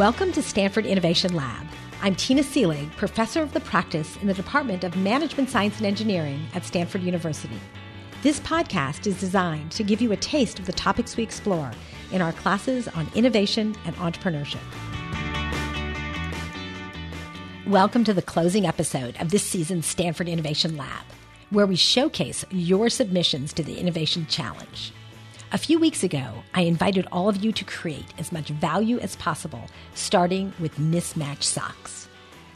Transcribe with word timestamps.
Welcome 0.00 0.32
to 0.32 0.40
Stanford 0.40 0.86
Innovation 0.86 1.34
Lab. 1.34 1.66
I'm 2.00 2.14
Tina 2.14 2.40
Seelig, 2.40 2.90
professor 2.96 3.42
of 3.42 3.52
the 3.52 3.60
practice 3.60 4.16
in 4.22 4.28
the 4.28 4.32
Department 4.32 4.82
of 4.82 4.96
Management 4.96 5.50
Science 5.50 5.76
and 5.76 5.84
Engineering 5.84 6.40
at 6.54 6.64
Stanford 6.64 7.02
University. 7.02 7.60
This 8.22 8.40
podcast 8.40 9.06
is 9.06 9.20
designed 9.20 9.72
to 9.72 9.84
give 9.84 10.00
you 10.00 10.10
a 10.10 10.16
taste 10.16 10.58
of 10.58 10.64
the 10.64 10.72
topics 10.72 11.18
we 11.18 11.22
explore 11.22 11.70
in 12.12 12.22
our 12.22 12.32
classes 12.32 12.88
on 12.88 13.10
innovation 13.14 13.76
and 13.84 13.94
entrepreneurship. 13.96 14.64
Welcome 17.66 18.02
to 18.04 18.14
the 18.14 18.22
closing 18.22 18.64
episode 18.64 19.20
of 19.20 19.30
this 19.30 19.46
season's 19.46 19.84
Stanford 19.84 20.30
Innovation 20.30 20.78
Lab, 20.78 21.04
where 21.50 21.66
we 21.66 21.76
showcase 21.76 22.42
your 22.48 22.88
submissions 22.88 23.52
to 23.52 23.62
the 23.62 23.78
Innovation 23.78 24.24
Challenge. 24.30 24.94
A 25.52 25.58
few 25.58 25.80
weeks 25.80 26.04
ago, 26.04 26.44
I 26.54 26.60
invited 26.60 27.08
all 27.10 27.28
of 27.28 27.42
you 27.42 27.50
to 27.50 27.64
create 27.64 28.14
as 28.18 28.30
much 28.30 28.50
value 28.50 29.00
as 29.00 29.16
possible, 29.16 29.64
starting 29.94 30.52
with 30.60 30.78
mismatched 30.78 31.42
socks. 31.42 32.06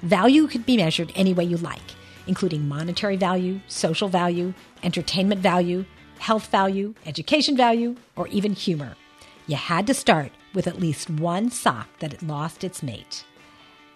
Value 0.02 0.46
could 0.46 0.64
be 0.64 0.76
measured 0.76 1.10
any 1.16 1.34
way 1.34 1.42
you 1.42 1.56
like, 1.56 1.96
including 2.28 2.68
monetary 2.68 3.16
value, 3.16 3.58
social 3.66 4.08
value, 4.08 4.54
entertainment 4.84 5.40
value, 5.40 5.84
health 6.20 6.46
value, 6.52 6.94
education 7.04 7.56
value, 7.56 7.96
or 8.14 8.28
even 8.28 8.52
humor. 8.52 8.94
You 9.48 9.56
had 9.56 9.88
to 9.88 9.94
start 9.94 10.30
with 10.54 10.68
at 10.68 10.78
least 10.78 11.10
one 11.10 11.50
sock 11.50 11.88
that 11.98 12.12
had 12.12 12.22
lost 12.22 12.62
its 12.62 12.80
mate. 12.80 13.24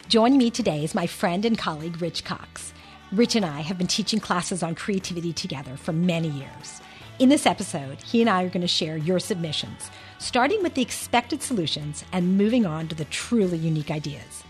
Joining 0.09 0.38
me 0.38 0.51
today 0.51 0.83
is 0.83 0.93
my 0.93 1.07
friend 1.07 1.45
and 1.45 1.57
colleague, 1.57 2.02
Rich 2.02 2.24
Cox. 2.24 2.73
Rich 3.12 3.37
and 3.37 3.46
I 3.46 3.60
have 3.60 3.79
been 3.79 3.87
teaching 3.87 4.19
classes 4.19 4.65
on 4.65 4.74
creativity 4.74 5.33
together 5.33 5.77
for 5.77 5.93
many 5.93 6.30
years. 6.30 6.80
In 7.18 7.30
this 7.30 7.46
episode, 7.46 8.00
he 8.00 8.20
and 8.20 8.30
I 8.30 8.45
are 8.45 8.48
going 8.48 8.60
to 8.60 8.68
share 8.68 8.96
your 8.96 9.18
submissions, 9.18 9.90
starting 10.18 10.62
with 10.62 10.74
the 10.74 10.82
expected 10.82 11.43
solutions 11.43 12.04
and 12.12 12.38
moving 12.38 12.65
on 12.65 12.87
to 12.87 12.95
the 12.95 13.06
truly 13.06 13.59
unique 13.59 13.90
ideas. 13.90 14.45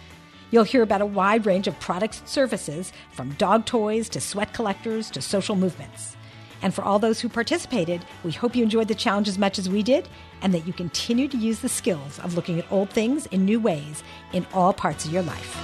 You'll 0.50 0.64
hear 0.64 0.82
about 0.82 1.00
a 1.00 1.06
wide 1.06 1.46
range 1.46 1.66
of 1.66 1.80
products 1.80 2.20
and 2.20 2.28
services, 2.28 2.92
from 3.10 3.32
dog 3.32 3.64
toys 3.64 4.10
to 4.10 4.20
sweat 4.20 4.52
collectors 4.52 5.08
to 5.12 5.22
social 5.22 5.56
movements. 5.56 6.14
And 6.60 6.74
for 6.74 6.82
all 6.82 6.98
those 6.98 7.20
who 7.20 7.30
participated, 7.30 8.04
we 8.22 8.32
hope 8.32 8.54
you 8.54 8.64
enjoyed 8.64 8.88
the 8.88 8.94
challenge 8.94 9.28
as 9.28 9.38
much 9.38 9.58
as 9.58 9.70
we 9.70 9.82
did 9.82 10.06
and 10.42 10.52
that 10.52 10.66
you 10.66 10.74
continue 10.74 11.26
to 11.28 11.38
use 11.38 11.60
the 11.60 11.70
skills 11.70 12.18
of 12.18 12.34
looking 12.34 12.58
at 12.58 12.70
old 12.70 12.90
things 12.90 13.24
in 13.26 13.46
new 13.46 13.60
ways 13.60 14.02
in 14.34 14.46
all 14.52 14.74
parts 14.74 15.06
of 15.06 15.12
your 15.12 15.22
life. 15.22 15.56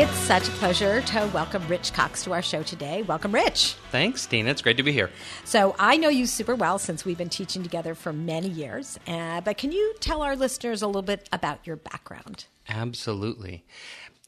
It's 0.00 0.16
such 0.16 0.46
a 0.46 0.52
pleasure 0.52 1.02
to 1.02 1.30
welcome 1.34 1.66
Rich 1.66 1.92
Cox 1.92 2.22
to 2.22 2.32
our 2.32 2.40
show 2.40 2.62
today. 2.62 3.02
Welcome, 3.02 3.32
Rich. 3.32 3.74
Thanks, 3.90 4.26
Tina. 4.26 4.48
It's 4.48 4.62
great 4.62 4.76
to 4.76 4.84
be 4.84 4.92
here. 4.92 5.10
So, 5.44 5.74
I 5.76 5.96
know 5.96 6.08
you 6.08 6.26
super 6.26 6.54
well 6.54 6.78
since 6.78 7.04
we've 7.04 7.18
been 7.18 7.28
teaching 7.28 7.64
together 7.64 7.96
for 7.96 8.12
many 8.12 8.46
years, 8.48 8.96
uh, 9.08 9.40
but 9.40 9.58
can 9.58 9.72
you 9.72 9.94
tell 9.98 10.22
our 10.22 10.36
listeners 10.36 10.82
a 10.82 10.86
little 10.86 11.02
bit 11.02 11.28
about 11.32 11.66
your 11.66 11.74
background? 11.74 12.46
Absolutely. 12.68 13.64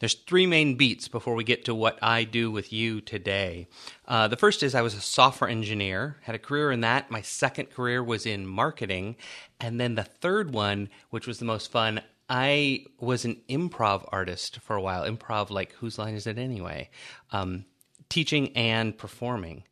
There's 0.00 0.14
three 0.14 0.46
main 0.46 0.74
beats 0.74 1.06
before 1.06 1.36
we 1.36 1.44
get 1.44 1.66
to 1.66 1.74
what 1.74 2.00
I 2.02 2.24
do 2.24 2.50
with 2.50 2.72
you 2.72 3.00
today. 3.00 3.68
Uh, 4.08 4.26
the 4.26 4.36
first 4.36 4.64
is 4.64 4.74
I 4.74 4.82
was 4.82 4.94
a 4.94 5.00
software 5.00 5.48
engineer, 5.48 6.16
had 6.22 6.34
a 6.34 6.38
career 6.38 6.72
in 6.72 6.80
that. 6.80 7.12
My 7.12 7.20
second 7.20 7.70
career 7.70 8.02
was 8.02 8.26
in 8.26 8.44
marketing. 8.44 9.14
And 9.60 9.78
then 9.78 9.94
the 9.94 10.02
third 10.02 10.52
one, 10.52 10.88
which 11.10 11.28
was 11.28 11.38
the 11.38 11.44
most 11.44 11.70
fun, 11.70 12.00
I 12.30 12.84
was 13.00 13.24
an 13.24 13.42
improv 13.48 14.08
artist 14.12 14.60
for 14.60 14.76
a 14.76 14.80
while. 14.80 15.04
Improv, 15.04 15.50
like 15.50 15.72
whose 15.72 15.98
line 15.98 16.14
is 16.14 16.28
it 16.28 16.38
anyway? 16.38 16.88
Um, 17.32 17.64
teaching 18.08 18.56
and 18.56 18.96
performing. 18.96 19.64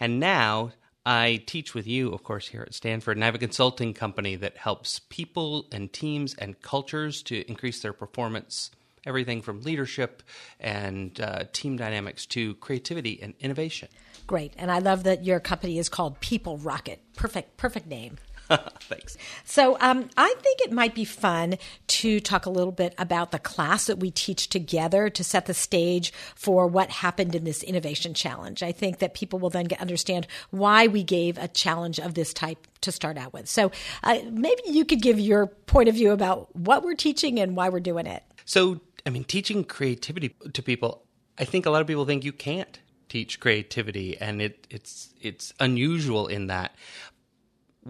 And 0.00 0.18
now 0.18 0.72
I 1.06 1.42
teach 1.46 1.72
with 1.72 1.86
you, 1.86 2.12
of 2.12 2.24
course, 2.24 2.48
here 2.48 2.62
at 2.62 2.74
Stanford, 2.74 3.16
and 3.16 3.22
I 3.22 3.26
have 3.26 3.36
a 3.36 3.38
consulting 3.38 3.94
company 3.94 4.34
that 4.36 4.56
helps 4.56 4.98
people 5.08 5.66
and 5.70 5.92
teams 5.92 6.34
and 6.34 6.60
cultures 6.60 7.22
to 7.22 7.48
increase 7.48 7.80
their 7.80 7.92
performance. 7.92 8.72
Everything 9.06 9.40
from 9.40 9.62
leadership 9.62 10.22
and 10.58 11.18
uh, 11.20 11.44
team 11.52 11.76
dynamics 11.76 12.26
to 12.26 12.54
creativity 12.56 13.18
and 13.22 13.34
innovation. 13.40 13.88
Great, 14.26 14.52
and 14.58 14.70
I 14.70 14.80
love 14.80 15.04
that 15.04 15.24
your 15.24 15.40
company 15.40 15.78
is 15.78 15.88
called 15.88 16.20
People 16.20 16.58
Rocket. 16.58 17.00
Perfect, 17.16 17.56
perfect 17.56 17.86
name. 17.86 18.18
Thanks. 18.80 19.16
So, 19.44 19.76
um, 19.80 20.08
I 20.16 20.34
think 20.40 20.60
it 20.62 20.72
might 20.72 20.94
be 20.94 21.04
fun 21.04 21.56
to 21.86 22.20
talk 22.20 22.46
a 22.46 22.50
little 22.50 22.72
bit 22.72 22.94
about 22.98 23.30
the 23.30 23.38
class 23.38 23.86
that 23.86 23.98
we 23.98 24.10
teach 24.10 24.48
together 24.48 25.08
to 25.10 25.22
set 25.22 25.46
the 25.46 25.54
stage 25.54 26.12
for 26.34 26.66
what 26.66 26.90
happened 26.90 27.34
in 27.34 27.44
this 27.44 27.62
innovation 27.62 28.12
challenge. 28.12 28.62
I 28.62 28.72
think 28.72 28.98
that 28.98 29.14
people 29.14 29.38
will 29.38 29.50
then 29.50 29.66
get, 29.66 29.80
understand 29.80 30.26
why 30.50 30.88
we 30.88 31.04
gave 31.04 31.38
a 31.38 31.48
challenge 31.48 32.00
of 32.00 32.14
this 32.14 32.34
type 32.34 32.66
to 32.80 32.90
start 32.90 33.16
out 33.16 33.32
with. 33.32 33.48
So, 33.48 33.70
uh, 34.02 34.18
maybe 34.30 34.62
you 34.66 34.84
could 34.84 35.00
give 35.00 35.20
your 35.20 35.46
point 35.46 35.88
of 35.88 35.94
view 35.94 36.10
about 36.10 36.54
what 36.56 36.82
we're 36.82 36.94
teaching 36.94 37.38
and 37.38 37.56
why 37.56 37.68
we're 37.68 37.80
doing 37.80 38.06
it. 38.06 38.24
So, 38.44 38.80
I 39.06 39.10
mean, 39.10 39.24
teaching 39.24 39.64
creativity 39.64 40.34
to 40.52 40.62
people, 40.62 41.04
I 41.38 41.44
think 41.44 41.66
a 41.66 41.70
lot 41.70 41.82
of 41.82 41.86
people 41.86 42.04
think 42.04 42.24
you 42.24 42.32
can't 42.32 42.80
teach 43.10 43.40
creativity, 43.40 44.16
and 44.18 44.40
it, 44.40 44.66
it's 44.70 45.12
it's 45.20 45.52
unusual 45.60 46.28
in 46.28 46.46
that 46.46 46.74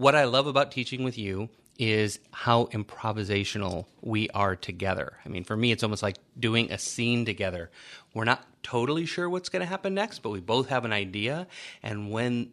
what 0.01 0.15
I 0.15 0.23
love 0.23 0.47
about 0.47 0.71
teaching 0.71 1.03
with 1.03 1.15
you 1.19 1.47
is 1.77 2.19
how 2.31 2.65
improvisational 2.65 3.85
we 4.01 4.29
are 4.31 4.55
together. 4.55 5.13
I 5.23 5.29
mean, 5.29 5.43
for 5.43 5.55
me, 5.55 5.71
it's 5.71 5.83
almost 5.83 6.01
like 6.01 6.17
doing 6.39 6.71
a 6.71 6.79
scene 6.79 7.23
together. 7.23 7.69
We're 8.15 8.25
not 8.25 8.43
totally 8.63 9.05
sure 9.05 9.29
what's 9.29 9.49
going 9.49 9.59
to 9.61 9.67
happen 9.67 9.93
next, 9.93 10.23
but 10.23 10.31
we 10.31 10.39
both 10.39 10.69
have 10.69 10.85
an 10.85 10.91
idea. 10.91 11.45
And 11.83 12.09
when 12.09 12.51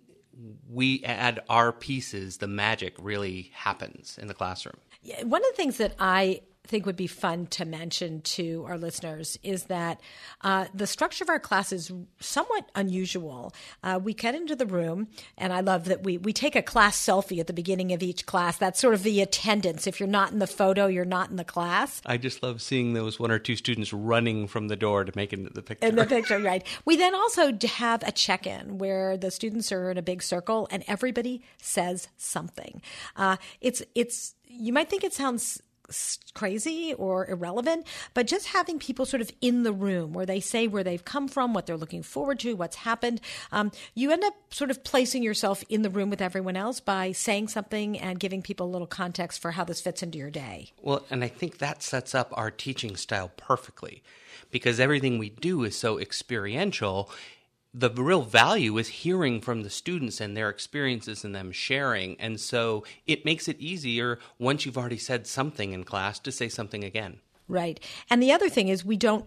we 0.70 1.02
add 1.04 1.40
our 1.48 1.72
pieces, 1.72 2.36
the 2.36 2.46
magic 2.46 2.94
really 2.98 3.50
happens 3.54 4.18
in 4.20 4.28
the 4.28 4.34
classroom. 4.34 4.76
One 5.22 5.40
of 5.40 5.50
the 5.50 5.56
things 5.56 5.78
that 5.78 5.94
I 5.98 6.42
think 6.68 6.86
would 6.86 6.96
be 6.96 7.06
fun 7.06 7.46
to 7.46 7.64
mention 7.64 8.20
to 8.20 8.64
our 8.68 8.78
listeners 8.78 9.38
is 9.42 9.64
that 9.64 10.00
uh, 10.42 10.66
the 10.74 10.86
structure 10.86 11.24
of 11.24 11.30
our 11.30 11.40
class 11.40 11.72
is 11.72 11.90
somewhat 12.20 12.70
unusual. 12.74 13.54
Uh, 13.82 13.98
we 14.02 14.14
get 14.14 14.34
into 14.34 14.54
the 14.54 14.66
room, 14.66 15.08
and 15.36 15.52
I 15.52 15.60
love 15.60 15.86
that 15.86 16.04
we, 16.04 16.18
we 16.18 16.32
take 16.32 16.54
a 16.54 16.62
class 16.62 16.98
selfie 16.98 17.40
at 17.40 17.46
the 17.46 17.52
beginning 17.52 17.92
of 17.92 18.02
each 18.02 18.26
class. 18.26 18.58
That's 18.58 18.78
sort 18.78 18.94
of 18.94 19.02
the 19.02 19.20
attendance. 19.20 19.86
If 19.86 19.98
you're 19.98 20.08
not 20.08 20.30
in 20.30 20.38
the 20.38 20.46
photo, 20.46 20.86
you're 20.86 21.04
not 21.04 21.30
in 21.30 21.36
the 21.36 21.44
class. 21.44 22.02
I 22.04 22.18
just 22.18 22.42
love 22.42 22.60
seeing 22.60 22.92
those 22.92 23.18
one 23.18 23.30
or 23.30 23.38
two 23.38 23.56
students 23.56 23.92
running 23.92 24.46
from 24.46 24.68
the 24.68 24.76
door 24.76 25.04
to 25.04 25.12
make 25.16 25.32
it 25.32 25.38
into 25.38 25.52
the 25.52 25.62
picture. 25.62 25.86
In 25.86 25.96
the 25.96 26.06
picture, 26.16 26.38
right. 26.38 26.64
We 26.84 26.96
then 26.96 27.14
also 27.14 27.52
have 27.76 28.02
a 28.02 28.12
check 28.12 28.46
in 28.46 28.78
where 28.78 29.16
the 29.16 29.30
students 29.30 29.72
are 29.72 29.90
in 29.90 29.98
a 29.98 30.02
big 30.02 30.22
circle 30.22 30.68
and 30.70 30.84
everybody 30.86 31.42
says 31.60 32.08
something. 32.16 32.82
Uh, 33.16 33.36
it's, 33.60 33.82
it's, 33.94 34.34
you 34.46 34.72
might 34.72 34.90
think 34.90 35.04
it 35.04 35.12
sounds 35.12 35.62
crazy 36.34 36.94
or 36.94 37.26
irrelevant, 37.26 37.86
but 38.14 38.26
just 38.26 38.48
having 38.48 38.78
people 38.78 39.06
sort 39.06 39.20
of 39.20 39.30
in 39.40 39.62
the 39.62 39.72
room 39.72 40.12
where 40.12 40.26
they 40.26 40.40
say 40.40 40.66
where 40.66 40.84
they've 40.84 41.04
come 41.04 41.28
from, 41.28 41.54
what 41.54 41.66
they're 41.66 41.76
looking 41.76 42.02
forward 42.02 42.38
to, 42.40 42.54
what's 42.54 42.76
happened, 42.76 43.20
um, 43.52 43.72
you 43.94 44.10
end 44.10 44.24
up 44.24 44.34
sort 44.50 44.70
of 44.70 44.84
placing 44.84 45.22
yourself 45.22 45.64
in 45.68 45.82
the 45.82 45.90
room 45.90 46.10
with 46.10 46.20
everyone 46.20 46.56
else 46.56 46.80
by 46.80 47.12
saying 47.12 47.48
something 47.48 47.98
and 47.98 48.20
giving 48.20 48.42
people 48.42 48.66
a 48.66 48.70
little 48.70 48.86
context 48.86 49.40
for 49.40 49.52
how 49.52 49.64
this 49.64 49.80
fits 49.80 50.02
into 50.02 50.18
your 50.18 50.30
day. 50.30 50.72
Well, 50.82 51.04
and 51.10 51.24
I 51.24 51.28
think 51.28 51.58
that 51.58 51.82
sets 51.82 52.14
up 52.14 52.32
our 52.36 52.50
teaching 52.50 52.96
style 52.96 53.30
perfectly 53.36 54.02
because 54.50 54.80
everything 54.80 55.18
we 55.18 55.30
do 55.30 55.64
is 55.64 55.76
so 55.76 55.98
experiential 55.98 57.10
the 57.78 57.90
real 57.90 58.22
value 58.22 58.76
is 58.76 58.88
hearing 58.88 59.40
from 59.40 59.62
the 59.62 59.70
students 59.70 60.20
and 60.20 60.36
their 60.36 60.48
experiences 60.48 61.24
and 61.24 61.34
them 61.34 61.52
sharing. 61.52 62.20
And 62.20 62.40
so 62.40 62.84
it 63.06 63.24
makes 63.24 63.46
it 63.46 63.60
easier 63.60 64.18
once 64.38 64.66
you've 64.66 64.78
already 64.78 64.98
said 64.98 65.26
something 65.26 65.72
in 65.72 65.84
class 65.84 66.18
to 66.20 66.32
say 66.32 66.48
something 66.48 66.82
again. 66.82 67.20
Right. 67.46 67.78
And 68.10 68.22
the 68.22 68.32
other 68.32 68.48
thing 68.48 68.68
is, 68.68 68.84
we 68.84 68.96
don't 68.96 69.26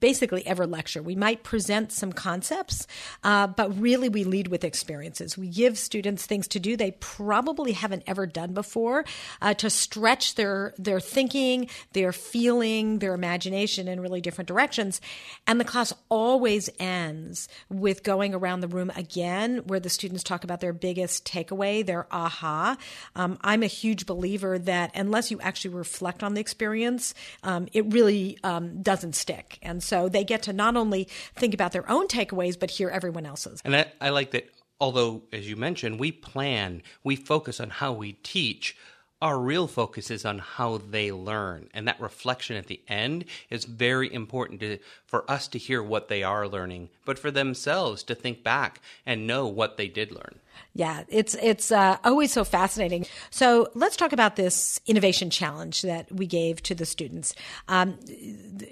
basically 0.00 0.46
ever 0.46 0.66
lecture. 0.66 1.02
We 1.02 1.16
might 1.16 1.42
present 1.42 1.92
some 1.92 2.12
concepts, 2.12 2.86
uh, 3.24 3.46
but 3.48 3.78
really 3.80 4.08
we 4.08 4.24
lead 4.24 4.48
with 4.48 4.64
experiences. 4.64 5.38
We 5.38 5.48
give 5.48 5.78
students 5.78 6.26
things 6.26 6.48
to 6.48 6.60
do 6.60 6.76
they 6.76 6.92
probably 6.92 7.72
haven't 7.72 8.02
ever 8.06 8.26
done 8.26 8.54
before 8.54 9.04
uh, 9.40 9.54
to 9.54 9.70
stretch 9.70 10.34
their 10.34 10.74
their 10.78 11.00
thinking, 11.00 11.68
their 11.92 12.12
feeling, 12.12 12.98
their 12.98 13.14
imagination 13.14 13.88
in 13.88 14.00
really 14.00 14.20
different 14.20 14.48
directions. 14.48 15.00
And 15.46 15.60
the 15.60 15.64
class 15.64 15.92
always 16.08 16.70
ends 16.78 17.48
with 17.68 18.02
going 18.02 18.34
around 18.34 18.60
the 18.60 18.68
room 18.68 18.90
again, 18.96 19.58
where 19.66 19.80
the 19.80 19.90
students 19.90 20.22
talk 20.22 20.44
about 20.44 20.60
their 20.60 20.72
biggest 20.72 21.24
takeaway, 21.24 21.84
their 21.84 22.06
aha. 22.10 22.76
Um, 23.16 23.38
I'm 23.42 23.62
a 23.62 23.66
huge 23.66 24.06
believer 24.06 24.58
that 24.58 24.90
unless 24.94 25.30
you 25.30 25.40
actually 25.40 25.74
reflect 25.74 26.22
on 26.22 26.34
the 26.34 26.40
experience, 26.40 27.14
um, 27.42 27.68
it 27.72 27.86
really 27.92 28.38
um, 28.44 28.82
doesn't 28.82 29.14
stick. 29.14 29.58
And 29.62 29.81
so 29.82 30.08
they 30.08 30.24
get 30.24 30.42
to 30.44 30.52
not 30.52 30.76
only 30.76 31.08
think 31.34 31.54
about 31.54 31.72
their 31.72 31.88
own 31.90 32.08
takeaways, 32.08 32.58
but 32.58 32.70
hear 32.70 32.88
everyone 32.88 33.26
else's. 33.26 33.60
And 33.64 33.76
I, 33.76 33.86
I 34.00 34.10
like 34.10 34.30
that, 34.32 34.48
although, 34.80 35.22
as 35.32 35.48
you 35.48 35.56
mentioned, 35.56 35.98
we 35.98 36.12
plan, 36.12 36.82
we 37.04 37.16
focus 37.16 37.60
on 37.60 37.70
how 37.70 37.92
we 37.92 38.12
teach. 38.22 38.76
Our 39.20 39.38
real 39.38 39.68
focus 39.68 40.10
is 40.10 40.24
on 40.24 40.40
how 40.40 40.78
they 40.78 41.12
learn. 41.12 41.68
And 41.72 41.86
that 41.86 42.00
reflection 42.00 42.56
at 42.56 42.66
the 42.66 42.80
end 42.88 43.24
is 43.50 43.64
very 43.64 44.12
important 44.12 44.58
to, 44.60 44.78
for 45.06 45.30
us 45.30 45.46
to 45.48 45.58
hear 45.58 45.80
what 45.80 46.08
they 46.08 46.24
are 46.24 46.48
learning, 46.48 46.88
but 47.04 47.20
for 47.20 47.30
themselves 47.30 48.02
to 48.04 48.16
think 48.16 48.42
back 48.42 48.80
and 49.06 49.26
know 49.26 49.46
what 49.46 49.76
they 49.76 49.86
did 49.86 50.10
learn. 50.10 50.40
Yeah, 50.74 51.02
it's 51.08 51.34
it's 51.34 51.70
uh, 51.70 51.98
always 52.02 52.32
so 52.32 52.44
fascinating. 52.44 53.04
So 53.30 53.68
let's 53.74 53.96
talk 53.96 54.12
about 54.12 54.36
this 54.36 54.80
innovation 54.86 55.28
challenge 55.28 55.82
that 55.82 56.10
we 56.10 56.26
gave 56.26 56.62
to 56.62 56.74
the 56.74 56.86
students. 56.86 57.34
Um, 57.68 57.98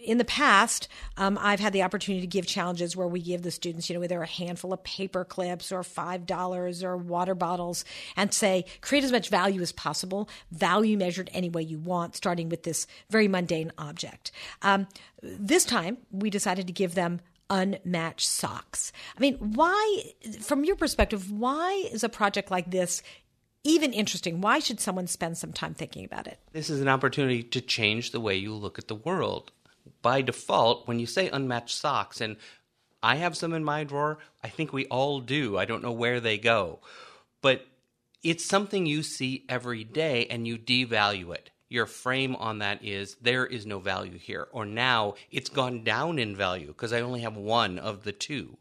in 0.02 0.16
the 0.16 0.24
past, 0.24 0.88
um, 1.18 1.38
I've 1.40 1.60
had 1.60 1.74
the 1.74 1.82
opportunity 1.82 2.22
to 2.22 2.26
give 2.26 2.46
challenges 2.46 2.96
where 2.96 3.06
we 3.06 3.20
give 3.20 3.42
the 3.42 3.50
students, 3.50 3.90
you 3.90 3.96
know, 3.96 4.02
either 4.02 4.22
a 4.22 4.26
handful 4.26 4.72
of 4.72 4.82
paper 4.82 5.24
clips 5.24 5.70
or 5.70 5.82
five 5.82 6.24
dollars 6.24 6.82
or 6.82 6.96
water 6.96 7.34
bottles, 7.34 7.84
and 8.16 8.32
say 8.32 8.64
create 8.80 9.04
as 9.04 9.12
much 9.12 9.28
value 9.28 9.60
as 9.60 9.72
possible. 9.72 10.28
Value 10.50 10.96
measured 10.96 11.28
any 11.34 11.50
way 11.50 11.62
you 11.62 11.78
want, 11.78 12.16
starting 12.16 12.48
with 12.48 12.62
this 12.62 12.86
very 13.10 13.28
mundane 13.28 13.72
object. 13.76 14.32
Um, 14.62 14.88
this 15.22 15.66
time, 15.66 15.98
we 16.10 16.30
decided 16.30 16.66
to 16.66 16.72
give 16.72 16.94
them 16.94 17.20
unmatched 17.50 18.26
socks. 18.26 18.92
I 19.16 19.20
mean, 19.20 19.34
why, 19.36 20.12
from 20.40 20.64
your 20.64 20.76
perspective, 20.76 21.30
why 21.30 21.88
is 21.92 22.04
a 22.04 22.08
project 22.08 22.50
like 22.50 22.70
this 22.70 23.02
even 23.64 23.92
interesting? 23.92 24.40
Why 24.40 24.60
should 24.60 24.80
someone 24.80 25.06
spend 25.06 25.36
some 25.36 25.52
time 25.52 25.74
thinking 25.74 26.04
about 26.04 26.26
it? 26.26 26.38
This 26.52 26.70
is 26.70 26.80
an 26.80 26.88
opportunity 26.88 27.42
to 27.42 27.60
change 27.60 28.12
the 28.12 28.20
way 28.20 28.36
you 28.36 28.54
look 28.54 28.78
at 28.78 28.88
the 28.88 28.94
world. 28.94 29.52
By 30.00 30.22
default, 30.22 30.88
when 30.88 30.98
you 30.98 31.06
say 31.06 31.28
unmatched 31.28 31.76
socks, 31.76 32.20
and 32.20 32.36
I 33.02 33.16
have 33.16 33.36
some 33.36 33.52
in 33.52 33.64
my 33.64 33.84
drawer, 33.84 34.18
I 34.42 34.48
think 34.48 34.72
we 34.72 34.86
all 34.86 35.20
do. 35.20 35.58
I 35.58 35.64
don't 35.64 35.82
know 35.82 35.92
where 35.92 36.20
they 36.20 36.38
go. 36.38 36.80
But 37.42 37.66
it's 38.22 38.44
something 38.44 38.86
you 38.86 39.02
see 39.02 39.44
every 39.48 39.84
day 39.84 40.26
and 40.26 40.46
you 40.46 40.58
devalue 40.58 41.34
it 41.34 41.50
your 41.70 41.86
frame 41.86 42.36
on 42.36 42.58
that 42.58 42.84
is 42.84 43.14
there 43.22 43.46
is 43.46 43.64
no 43.64 43.78
value 43.78 44.18
here, 44.18 44.48
or 44.52 44.66
now 44.66 45.14
it's 45.30 45.48
gone 45.48 45.82
down 45.82 46.18
in 46.18 46.36
value 46.36 46.66
because 46.66 46.92
I 46.92 47.00
only 47.00 47.20
have 47.20 47.36
one 47.36 47.78
of 47.78 48.02
the 48.04 48.12
two. 48.12 48.58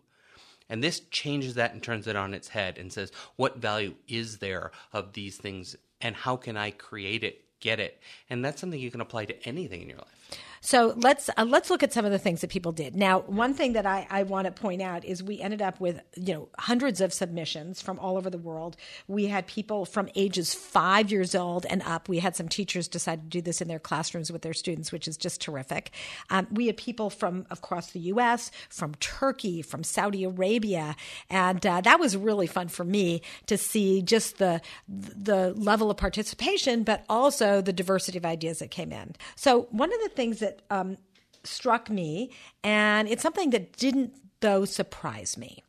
And 0.70 0.84
this 0.84 1.02
changes 1.12 1.56
that 1.56 1.74
and 1.74 1.82
turns 1.82 2.06
it 2.06 2.16
on 2.16 2.36
its 2.36 2.50
head 2.50 2.78
and 2.78 2.94
says, 2.94 3.12
what 3.36 3.58
value 3.58 3.96
is 4.08 4.38
there 4.38 4.72
of 4.94 5.14
these 5.14 5.38
things 5.38 5.76
and 6.00 6.16
how 6.16 6.38
can 6.38 6.56
I 6.56 6.70
create 6.70 7.24
it, 7.24 7.42
get 7.60 7.80
it? 7.80 8.00
And 8.30 8.46
that's 8.46 8.62
something 8.62 8.80
you 8.80 8.92
can 8.92 9.02
apply 9.02 9.26
to 9.26 9.48
anything 9.48 9.82
in 9.82 9.90
your 9.90 9.98
life. 9.98 10.19
So 10.62 10.94
let's 10.98 11.30
uh, 11.38 11.46
let's 11.46 11.70
look 11.70 11.84
at 11.84 11.94
some 11.94 12.06
of 12.06 12.12
the 12.12 12.20
things 12.20 12.42
that 12.42 12.50
people 12.50 12.72
did. 12.72 12.96
Now, 12.96 13.22
one 13.22 13.54
thing 13.54 13.74
that 13.74 13.86
I, 13.86 14.08
I 14.10 14.24
want 14.24 14.46
to 14.46 14.52
point 14.52 14.82
out 14.82 15.06
is 15.06 15.24
we 15.24 15.40
ended 15.40 15.62
up 15.62 15.80
with 15.80 16.02
you 16.16 16.34
know 16.34 16.50
hundreds 16.58 17.02
of 17.02 17.14
submissions 17.14 17.82
from 17.82 17.98
all 18.00 18.18
over 18.18 18.30
the 18.30 18.38
world. 18.38 18.76
We 19.08 19.28
had 19.28 19.48
people 19.48 19.86
from 19.86 20.10
ages 20.16 20.54
five 20.54 21.12
years 21.12 21.34
old 21.34 21.66
and 21.70 21.82
up. 21.84 22.10
We 22.10 22.20
had 22.20 22.36
some 22.36 22.50
teachers 22.50 22.88
decide 22.88 23.22
to 23.24 23.28
do 23.28 23.42
this 23.42 23.62
in 23.62 23.68
their 23.68 23.80
classrooms 23.80 24.32
with 24.32 24.42
their 24.42 24.54
students, 24.54 24.92
which 24.92 25.08
is 25.08 25.18
just 25.18 25.42
terrific. 25.42 25.92
Um, 26.30 26.48
we 26.52 26.68
had 26.68 26.78
people 26.78 27.10
from 27.10 27.46
across 27.50 27.92
the 27.92 28.00
U.S., 28.00 28.52
from 28.70 28.96
Turkey, 28.96 29.62
from 29.62 29.84
Saudi 29.84 30.24
Arabia, 30.24 30.96
and 31.30 31.66
uh, 31.66 31.82
that 31.82 32.00
was 32.00 32.18
really 32.18 32.48
fun 32.48 32.68
for 32.68 32.84
me 32.84 33.22
to 33.48 33.58
see 33.58 34.02
just 34.02 34.38
the 34.40 34.62
the 34.88 35.54
level 35.54 35.90
of 35.90 35.98
participation, 35.98 36.84
but 36.84 37.06
also 37.08 37.62
the 37.62 37.74
diversity 37.74 38.18
of 38.18 38.26
ideas 38.26 38.60
that 38.60 38.72
came 38.72 38.92
in. 38.92 39.16
So 39.36 39.68
one 39.72 39.94
of 39.94 40.00
the 40.04 40.10
things 40.20 40.40
that 40.40 40.62
um, 40.70 40.98
struck 41.46 41.90
me, 41.90 42.32
and 42.62 43.08
it's 43.08 43.24
something 43.24 43.52
that 43.52 43.72
didn't, 43.78 44.14
though, 44.42 44.66
surprise 44.66 45.38
me. 45.38 45.64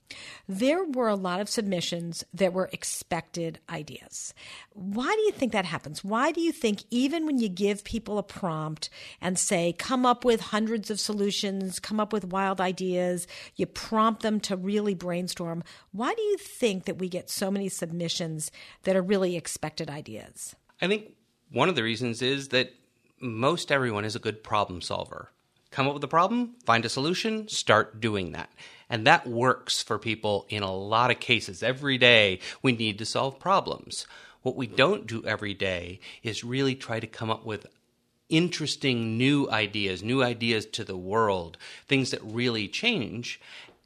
There 0.49 0.82
were 0.82 1.06
a 1.06 1.14
lot 1.14 1.41
of 1.41 1.49
submissions 1.49 2.25
that 2.35 2.52
were 2.52 2.69
expected 2.73 3.61
ideas. 3.70 4.35
Why 4.73 5.06
do 5.06 5.23
you 5.23 5.31
think 5.31 5.52
that 5.52 5.64
happens? 5.64 6.02
Why 6.02 6.32
do 6.32 6.41
you 6.41 6.50
think, 6.50 6.82
even 6.91 7.26
when 7.26 7.38
you 7.38 7.49
give 7.49 7.85
people 7.85 8.19
a 8.19 8.25
prompt 8.25 8.91
and 9.20 9.38
say, 9.38 9.73
come 9.73 10.05
up 10.05 10.25
with 10.25 10.41
hundreds 10.41 10.91
of 10.91 10.99
solutions, 10.99 11.79
come 11.79 12.00
up 12.00 12.12
with 12.12 12.32
wild 12.32 12.61
ideas, 12.61 13.29
you 13.55 13.67
prompt 13.67 14.23
them 14.23 14.41
to 14.41 14.56
really 14.56 14.94
brainstorm, 14.94 15.62
why 15.93 16.12
do 16.12 16.23
you 16.23 16.37
think 16.38 16.87
that 16.87 16.99
we 16.99 17.08
get 17.08 17.31
so 17.31 17.53
many 17.53 17.69
submissions 17.69 18.50
that 18.82 18.96
are 18.96 19.03
really 19.03 19.37
expected 19.37 19.88
ideas? 19.88 20.56
I 20.82 20.88
think 20.88 21.12
one 21.53 21.69
of 21.69 21.76
the 21.76 21.85
reasons 21.85 22.20
is 22.20 22.49
that 22.49 22.73
most 23.20 23.70
everyone 23.70 24.05
is 24.05 24.17
a 24.17 24.20
good 24.20 24.43
problem 24.43 24.81
solver. 24.81 25.31
Come 25.70 25.87
up 25.87 25.94
with 25.94 26.05
a 26.05 26.08
problem, 26.08 26.56
find 26.64 26.84
a 26.84 26.88
solution, 26.88 27.46
start 27.49 28.00
doing 28.00 28.32
that. 28.32 28.50
And 28.88 29.06
that 29.06 29.26
works 29.26 29.82
for 29.82 29.99
people 29.99 30.46
in 30.49 30.64
a 30.64 30.75
lot 30.75 31.12
of 31.12 31.20
cases. 31.20 31.62
Every 31.62 31.96
day 31.96 32.40
we 32.61 32.72
need 32.72 32.99
to 32.99 33.05
solve 33.05 33.38
problems. 33.38 34.06
What 34.43 34.56
we 34.56 34.67
don't 34.67 35.06
do 35.06 35.22
every 35.25 35.55
day 35.55 36.00
is 36.22 36.43
really 36.43 36.75
try 36.75 36.99
to 36.99 37.06
come 37.06 37.31
up 37.31 37.44
with 37.44 37.67
interesting 38.28 39.19
new 39.19 39.49
ideas, 39.50 40.02
new 40.02 40.22
ideas 40.22 40.64
to 40.64 40.84
the 40.84 40.96
world, 40.96 41.58
things 41.87 42.11
that 42.11 42.22
really 42.22 42.67
change. 42.67 43.40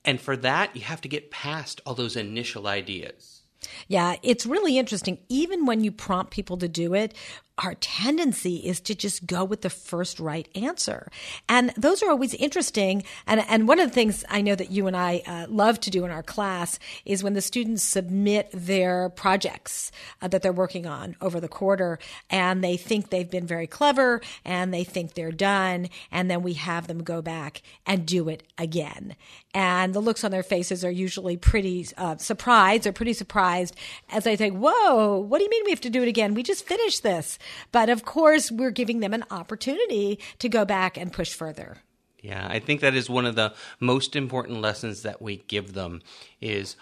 And 0.04 0.20
for 0.20 0.36
that, 0.38 0.76
you 0.76 0.82
have 0.82 1.00
to 1.00 1.08
get 1.08 1.31
past 1.31 1.81
all 1.84 1.94
those 1.94 2.16
initial 2.16 2.66
ideas. 2.66 3.42
Yeah, 3.88 4.16
it's 4.22 4.46
really 4.46 4.78
interesting. 4.78 5.19
Even 5.28 5.66
when 5.66 5.82
you 5.82 5.90
prompt 5.90 6.32
people 6.32 6.56
to 6.58 6.69
do 6.69 6.94
it, 6.94 7.14
our 7.59 7.75
tendency 7.77 8.56
is 8.56 8.81
to 8.81 8.95
just 8.97 9.27
go 9.27 9.45
with 9.45 9.61
the 9.61 9.71
first 9.71 10.19
right 10.19 10.49
answer. 10.56 11.09
And 11.49 11.73
those 11.77 12.03
are 12.03 12.11
always 12.11 12.35
interesting. 12.35 13.05
And, 13.29 13.45
and 13.49 13.69
one 13.69 13.79
of 13.79 13.89
the 13.89 13.95
things 13.95 14.25
I 14.29 14.41
know 14.41 14.56
that 14.56 14.73
you 14.73 14.89
and 14.89 14.97
I 14.97 15.23
uh, 15.25 15.47
love 15.49 15.79
to 15.81 15.91
do 15.91 16.05
in 16.05 16.11
our 16.11 16.23
class 16.23 16.81
is 17.05 17.23
when 17.23 17.35
the 17.35 17.41
students 17.41 17.85
submit 17.85 18.49
their 18.53 19.09
projects 19.11 19.93
uh, 20.21 20.29
that 20.29 20.43
they're 20.43 20.53
working 20.53 20.87
on 20.87 21.15
over 21.21 21.39
the 21.39 21.49
quarter 21.49 22.01
and 22.29 22.65
they 22.65 22.77
think 22.77 23.11
they've 23.11 23.31
been 23.31 23.47
very 23.47 23.69
clever 23.69 24.21
and 24.45 24.75
they 24.75 24.83
think 24.83 25.15
they're 25.15 25.31
done. 25.31 25.89
And 26.11 26.29
then 26.29 26.43
we 26.43 26.55
have 26.55 26.89
them 26.89 27.05
go 27.05 27.23
back 27.23 27.62
and 27.87 28.05
do 28.05 28.29
it 28.29 28.43
again. 28.59 29.15
And 29.55 29.95
the 29.95 30.01
looks 30.01 30.25
on 30.25 30.33
their 30.33 30.43
faces 30.43 30.85
are 30.85 30.91
usually 30.91 31.37
pretty 31.37 31.87
uh, 31.97 32.17
surprised. 32.17 32.83
They're 32.83 32.93
pretty 32.93 33.12
surprised 33.12 33.77
as 34.11 34.25
they 34.25 34.35
think, 34.35 34.59
whoa, 34.59 35.19
what 35.19 35.39
do 35.39 35.45
you 35.45 35.51
mean 35.51 35.62
we 35.65 35.71
have 35.71 35.81
to 35.83 35.91
do 35.91 36.03
it 36.03 36.09
again? 36.09 36.35
We 36.35 36.43
just 36.43 36.67
finished 36.67 37.05
this. 37.05 37.39
But 37.73 37.88
of 37.88 38.05
course, 38.05 38.50
we're 38.50 38.70
giving 38.70 39.00
them 39.00 39.14
an 39.14 39.25
opportunity 39.31 40.19
to 40.38 40.49
go 40.49 40.64
back 40.64 40.96
and 40.96 41.12
push 41.12 41.32
further. 41.32 41.79
Yeah, 42.20 42.46
I 42.49 42.58
think 42.58 42.81
that 42.81 42.94
is 42.94 43.11
one 43.11 43.26
of 43.26 43.35
the 43.35 43.55
most 43.81 44.17
important 44.17 44.62
lessons 44.62 45.02
that 45.02 45.20
we 45.20 45.44
give 45.46 45.75
them 45.75 46.00
is 46.41 46.76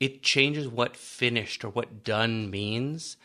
it 0.00 0.22
changes 0.22 0.68
what 0.68 0.96
finished 0.96 1.64
or 1.64 1.70
what 1.70 2.04
done 2.04 2.50
means 2.50 3.16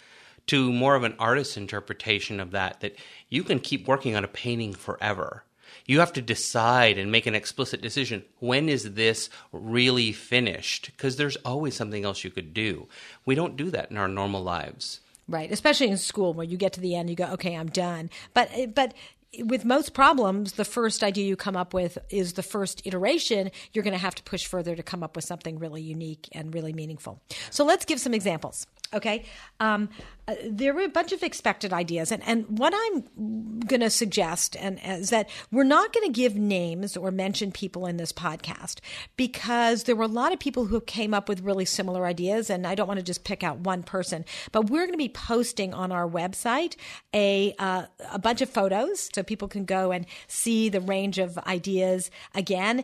to 0.46 0.72
more 0.72 0.96
of 0.96 1.04
an 1.04 1.16
artist's 1.20 1.58
interpretation 1.58 2.40
of 2.40 2.52
that 2.52 2.80
that 2.80 2.96
you 3.30 3.44
can 3.44 3.60
keep 3.60 3.88
working 3.88 4.16
on 4.16 4.24
a 4.24 4.30
painting 4.30 4.74
forever. 4.74 5.44
You 5.86 6.00
have 6.00 6.14
to 6.14 6.22
decide 6.22 6.98
and 6.98 7.12
make 7.12 7.26
an 7.26 7.36
explicit 7.36 7.82
decision. 7.82 8.24
When 8.40 8.70
is 8.70 8.94
this 8.94 9.30
really 9.52 10.12
finished? 10.12 10.92
Because 10.96 11.16
there's 11.18 11.38
always 11.38 11.76
something 11.76 12.06
else 12.06 12.24
you 12.24 12.30
could 12.30 12.54
do. 12.54 12.88
We 13.26 13.36
don't 13.36 13.58
do 13.58 13.70
that 13.72 13.92
in 13.92 13.98
our 13.98 14.08
normal 14.08 14.44
lives. 14.44 15.02
Right, 15.30 15.52
especially 15.52 15.90
in 15.90 15.98
school 15.98 16.34
where 16.34 16.46
you 16.46 16.56
get 16.56 16.74
to 16.74 16.80
the 16.80 16.96
end, 16.96 17.10
you 17.10 17.16
go, 17.18 17.26
okay, 17.34 17.56
I'm 17.56 17.68
done. 17.68 18.10
But 18.34 18.50
but 18.74 18.94
with 19.40 19.66
most 19.66 19.94
problems, 19.94 20.54
the 20.54 20.66
first 20.66 21.04
idea 21.04 21.26
you 21.26 21.36
come 21.36 21.58
up 21.58 21.74
with 21.74 21.98
is 22.10 22.34
the 22.34 22.44
first 22.44 22.82
iteration. 22.86 23.52
You're 23.74 23.84
going 23.84 23.94
to 23.94 24.00
have 24.00 24.16
to 24.16 24.24
push 24.24 24.46
further 24.46 24.76
to 24.76 24.84
come 24.84 25.04
up 25.04 25.16
with 25.16 25.26
something 25.26 25.60
really 25.60 25.82
unique 25.82 26.30
and 26.32 26.54
really 26.54 26.74
meaningful. 26.74 27.22
So 27.50 27.66
let's 27.66 27.86
give 27.86 28.00
some 28.00 28.14
examples. 28.14 28.68
Okay. 28.94 29.26
Um, 29.60 29.90
uh, 30.28 30.36
there 30.46 30.74
were 30.74 30.84
a 30.84 30.90
bunch 30.90 31.14
of 31.14 31.24
expected 31.24 31.72
ideas. 31.72 32.12
And, 32.12 32.22
and 32.26 32.60
what 32.60 32.74
I'm 32.76 33.60
going 33.62 33.80
to 33.80 33.90
suggest 33.90 34.58
and, 34.60 34.80
is 34.84 35.10
that 35.10 35.30
we're 35.52 35.64
not 35.64 35.94
going 35.94 36.06
to 36.06 36.12
give 36.12 36.36
names 36.36 36.98
or 36.98 37.12
mention 37.12 37.52
people 37.52 37.86
in 37.86 37.98
this 37.98 38.12
podcast 38.12 38.80
because 39.16 39.84
there 39.84 39.96
were 39.96 40.04
a 40.04 40.08
lot 40.08 40.34
of 40.34 40.40
people 40.40 40.66
who 40.66 40.82
came 40.82 41.14
up 41.14 41.30
with 41.30 41.42
really 41.42 41.66
similar 41.66 42.06
ideas. 42.06 42.50
And 42.50 42.68
I 42.68 42.76
don't 42.76 42.88
want 42.88 43.00
to 43.00 43.06
just 43.06 43.24
pick 43.24 43.44
out 43.44 43.60
one 43.60 43.84
person, 43.84 44.26
but 44.52 44.70
we're 44.70 44.86
going 44.86 44.92
to 44.92 44.98
be 44.98 45.10
posting 45.10 45.74
on 45.74 45.92
our 45.92 46.08
website 46.08 46.76
a, 47.14 47.56
uh, 47.58 47.86
a 48.12 48.20
bunch 48.20 48.42
of 48.42 48.50
photos 48.50 49.10
so 49.14 49.24
people 49.24 49.48
can 49.48 49.66
go 49.66 49.92
and 49.92 50.06
see 50.28 50.70
the 50.70 50.82
range 50.82 51.20
of 51.20 51.38
ideas 51.40 52.12
again. 52.36 52.84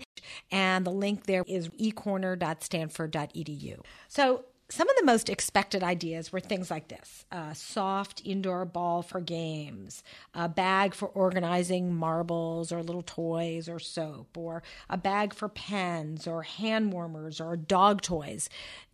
And 0.52 0.86
the 0.86 0.92
link 0.92 1.26
there 1.26 1.44
is 1.48 1.70
ecorner.stanford.edu. 1.70 3.80
So 4.08 4.46
some 4.70 4.90
of 4.90 4.96
the 4.96 5.06
most 5.06 5.30
expected 5.30 5.84
ideas 5.84 6.32
were 6.32 6.40
things 6.40 6.72
like 6.72 6.88
this 6.88 7.26
a 7.32 7.54
soft 7.54 8.22
indoor 8.26 8.66
ball 8.66 9.02
for 9.02 9.20
games, 9.20 10.04
a 10.34 10.50
bag 10.50 10.94
for 10.94 11.08
organizing 11.10 11.94
marbles 11.94 12.72
or 12.72 12.82
little 12.82 13.04
toys 13.04 13.70
or 13.70 13.80
soap, 13.80 14.38
or 14.38 14.64
a 14.90 14.98
bag 14.98 15.34
for 15.34 15.50
pens 15.50 16.28
or 16.28 16.44
hand 16.44 16.92
warmers 16.92 17.40
or 17.40 17.56
dog 17.56 18.02
toys. 18.02 18.50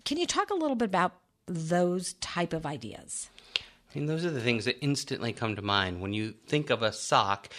Can 0.05 0.17
you 0.17 0.25
talk 0.25 0.49
a 0.49 0.55
little 0.55 0.75
bit 0.75 0.85
about 0.89 1.13
those 1.45 2.13
type 2.13 2.53
of 2.53 2.65
ideas? 2.65 3.29
I 3.57 3.97
mean, 3.97 4.07
those 4.07 4.25
are 4.25 4.31
the 4.31 4.41
things 4.41 4.65
that 4.65 4.83
instantly 4.83 5.33
come 5.33 5.55
to 5.55 5.61
mind 5.61 6.01
when 6.01 6.13
you 6.13 6.33
think 6.47 6.69
of 6.69 6.83
a 6.83 6.93
sock 6.93 7.49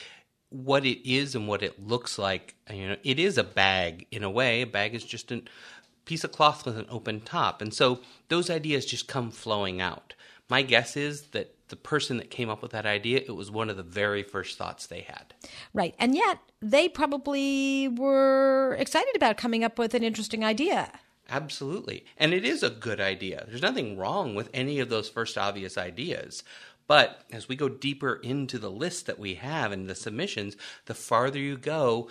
what 0.50 0.84
it 0.84 1.08
is 1.08 1.34
and 1.34 1.46
what 1.48 1.62
it 1.62 1.86
looks 1.86 2.18
like. 2.18 2.56
You 2.68 2.88
know, 2.88 2.96
it 3.04 3.18
is 3.18 3.38
a 3.38 3.44
bag 3.44 4.06
in 4.10 4.24
a 4.24 4.30
way. 4.30 4.62
A 4.62 4.66
bag 4.66 4.94
is 4.94 5.04
just 5.04 5.32
an 5.32 5.48
piece 6.10 6.24
of 6.24 6.32
cloth 6.32 6.66
with 6.66 6.76
an 6.76 6.86
open 6.88 7.20
top. 7.20 7.62
And 7.62 7.72
so 7.72 8.00
those 8.26 8.50
ideas 8.50 8.84
just 8.84 9.06
come 9.06 9.30
flowing 9.30 9.80
out. 9.80 10.14
My 10.48 10.62
guess 10.62 10.96
is 10.96 11.28
that 11.28 11.54
the 11.68 11.76
person 11.76 12.16
that 12.16 12.32
came 12.32 12.50
up 12.50 12.62
with 12.62 12.72
that 12.72 12.84
idea, 12.84 13.18
it 13.18 13.36
was 13.36 13.48
one 13.48 13.70
of 13.70 13.76
the 13.76 13.84
very 13.84 14.24
first 14.24 14.58
thoughts 14.58 14.88
they 14.88 15.02
had. 15.02 15.34
Right. 15.72 15.94
And 16.00 16.16
yet 16.16 16.40
they 16.60 16.88
probably 16.88 17.86
were 17.86 18.76
excited 18.80 19.14
about 19.14 19.36
coming 19.36 19.62
up 19.62 19.78
with 19.78 19.94
an 19.94 20.02
interesting 20.02 20.44
idea. 20.44 20.90
Absolutely. 21.28 22.04
And 22.16 22.34
it 22.34 22.44
is 22.44 22.64
a 22.64 22.70
good 22.70 23.00
idea. 23.00 23.44
There's 23.46 23.62
nothing 23.62 23.96
wrong 23.96 24.34
with 24.34 24.50
any 24.52 24.80
of 24.80 24.88
those 24.88 25.08
first 25.08 25.38
obvious 25.38 25.78
ideas. 25.78 26.42
But 26.88 27.22
as 27.30 27.48
we 27.48 27.54
go 27.54 27.68
deeper 27.68 28.14
into 28.14 28.58
the 28.58 28.68
list 28.68 29.06
that 29.06 29.20
we 29.20 29.34
have 29.36 29.70
and 29.70 29.88
the 29.88 29.94
submissions, 29.94 30.56
the 30.86 30.94
farther 30.94 31.38
you 31.38 31.56
go, 31.56 32.08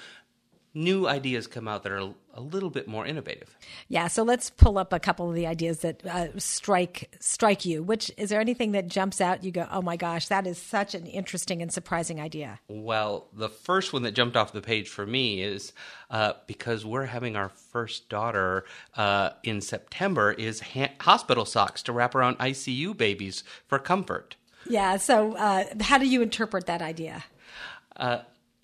new 0.73 1.07
ideas 1.07 1.47
come 1.47 1.67
out 1.67 1.83
that 1.83 1.91
are 1.91 2.13
a 2.33 2.41
little 2.41 2.69
bit 2.69 2.87
more 2.87 3.05
innovative. 3.05 3.57
Yeah, 3.87 4.07
so 4.07 4.23
let's 4.23 4.49
pull 4.49 4.77
up 4.77 4.93
a 4.93 4.99
couple 4.99 5.27
of 5.29 5.35
the 5.35 5.47
ideas 5.47 5.79
that 5.79 6.05
uh, 6.05 6.27
strike 6.37 7.15
strike 7.19 7.65
you. 7.65 7.83
Which 7.83 8.11
is 8.17 8.29
there 8.29 8.39
anything 8.39 8.71
that 8.73 8.87
jumps 8.87 9.19
out? 9.19 9.43
You 9.43 9.51
go, 9.51 9.67
oh 9.71 9.81
my 9.81 9.97
gosh, 9.97 10.27
that 10.27 10.47
is 10.47 10.57
such 10.57 10.95
an 10.95 11.05
interesting 11.05 11.61
and 11.61 11.71
surprising 11.71 12.21
idea. 12.21 12.59
Well, 12.67 13.27
the 13.33 13.49
first 13.49 13.93
one 13.93 14.03
that 14.03 14.11
jumped 14.11 14.37
off 14.37 14.53
the 14.53 14.61
page 14.61 14.87
for 14.87 15.05
me 15.05 15.41
is 15.41 15.73
uh, 16.09 16.33
because 16.47 16.85
we're 16.85 17.05
having 17.05 17.35
our 17.35 17.49
first 17.49 18.09
daughter 18.09 18.65
uh, 18.95 19.31
in 19.43 19.61
September. 19.61 20.31
Is 20.31 20.61
ha- 20.61 20.93
hospital 21.01 21.45
socks 21.45 21.83
to 21.83 21.91
wrap 21.91 22.15
around 22.15 22.37
ICU 22.37 22.95
babies 22.95 23.43
for 23.67 23.79
comfort. 23.79 24.35
Yeah. 24.67 24.97
So, 24.97 25.35
uh, 25.35 25.65
how 25.81 25.97
do 25.97 26.07
you 26.07 26.21
interpret 26.21 26.65
that 26.67 26.81
idea? 26.81 27.23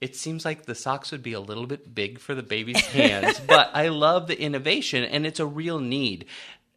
It 0.02 0.16
seems 0.16 0.46
like 0.46 0.66
the 0.66 0.76
socks 0.76 1.12
would 1.12 1.24
be 1.24 1.34
a 1.34 1.40
little 1.40 1.66
bit 1.66 1.96
big 1.96 2.20
for 2.20 2.36
the 2.36 2.44
baby's 2.44 2.86
hands, 2.88 3.40
but 3.40 3.70
I 3.74 3.88
love 3.90 4.28
the 4.28 4.40
innovation 4.40 5.04
and 5.04 5.26
it's 5.26 5.40
a 5.40 5.46
real 5.46 5.80
need. 5.80 6.26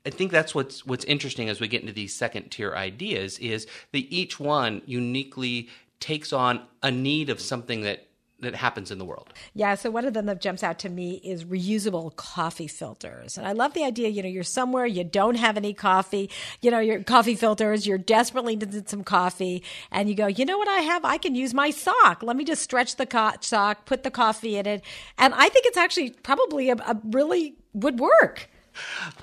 I 0.07 0.11
think 0.11 0.33
that's 0.33 0.55
what's 0.55 0.87
what's 0.87 1.05
interesting 1.05 1.49
as 1.49 1.61
we 1.61 1.69
get 1.69 1.83
into 1.83 1.93
these 1.93 2.15
second 2.15 2.51
tier 2.51 2.75
ideas 2.75 3.39
is 3.39 3.67
that 3.93 4.13
each 4.13 4.41
one 4.41 4.83
uniquely 4.87 5.69
takes 6.01 6.33
on 6.33 6.63
a 6.83 6.91
need 6.91 7.29
of 7.29 7.41
something 7.41 7.83
that 7.83 8.08
that 8.41 8.55
happens 8.55 8.91
in 8.91 8.99
the 8.99 9.05
world. 9.05 9.33
Yeah, 9.55 9.75
so 9.75 9.91
one 9.91 10.05
of 10.05 10.15
them 10.15 10.27
that 10.27 10.41
jumps 10.41 10.63
out 10.63 10.79
to 10.81 10.89
me 10.89 11.21
is 11.25 11.45
reusable 11.45 12.15
coffee 12.15 12.69
filters. 12.69 13.37
And 13.37 13.47
I 13.47 13.53
love 13.53 13.75
the 13.75 13.83
idea, 13.83 14.09
you 14.09 14.23
know, 14.23 14.29
you're 14.29 14.45
somewhere, 14.45 14.87
you 14.87 15.03
don't 15.03 15.35
have 15.35 15.57
any 15.57 15.75
coffee, 15.75 16.31
you 16.63 16.71
know, 16.71 16.79
your 16.79 17.03
coffee 17.03 17.35
filters, 17.35 17.87
you're 17.87 17.99
desperately 17.99 18.55
needing 18.55 18.87
some 18.87 19.03
coffee, 19.03 19.63
and 19.91 20.09
you 20.09 20.15
go, 20.15 20.29
you 20.29 20.45
know 20.45 20.59
what 20.59 20.69
I 20.69 20.81
have? 20.81 21.05
I 21.05 21.19
can 21.19 21.35
use 21.35 21.53
my 21.53 21.71
sock. 21.71 22.23
Let 22.23 22.37
me 22.37 22.45
just 22.45 22.63
stretch 22.63 22.97
the 22.97 23.07
co- 23.07 23.33
sock, 23.41 23.87
put 23.87 24.05
the 24.05 24.11
coffee 24.11 24.57
in 24.57 24.67
it. 24.67 24.85
And 25.17 25.35
I 25.35 25.49
think 25.49 25.67
it's 25.67 25.77
actually 25.77 26.11
probably 26.11 26.71
a, 26.71 26.75
a 26.75 27.01
really 27.05 27.57
would 27.75 27.99
work. 27.99 28.49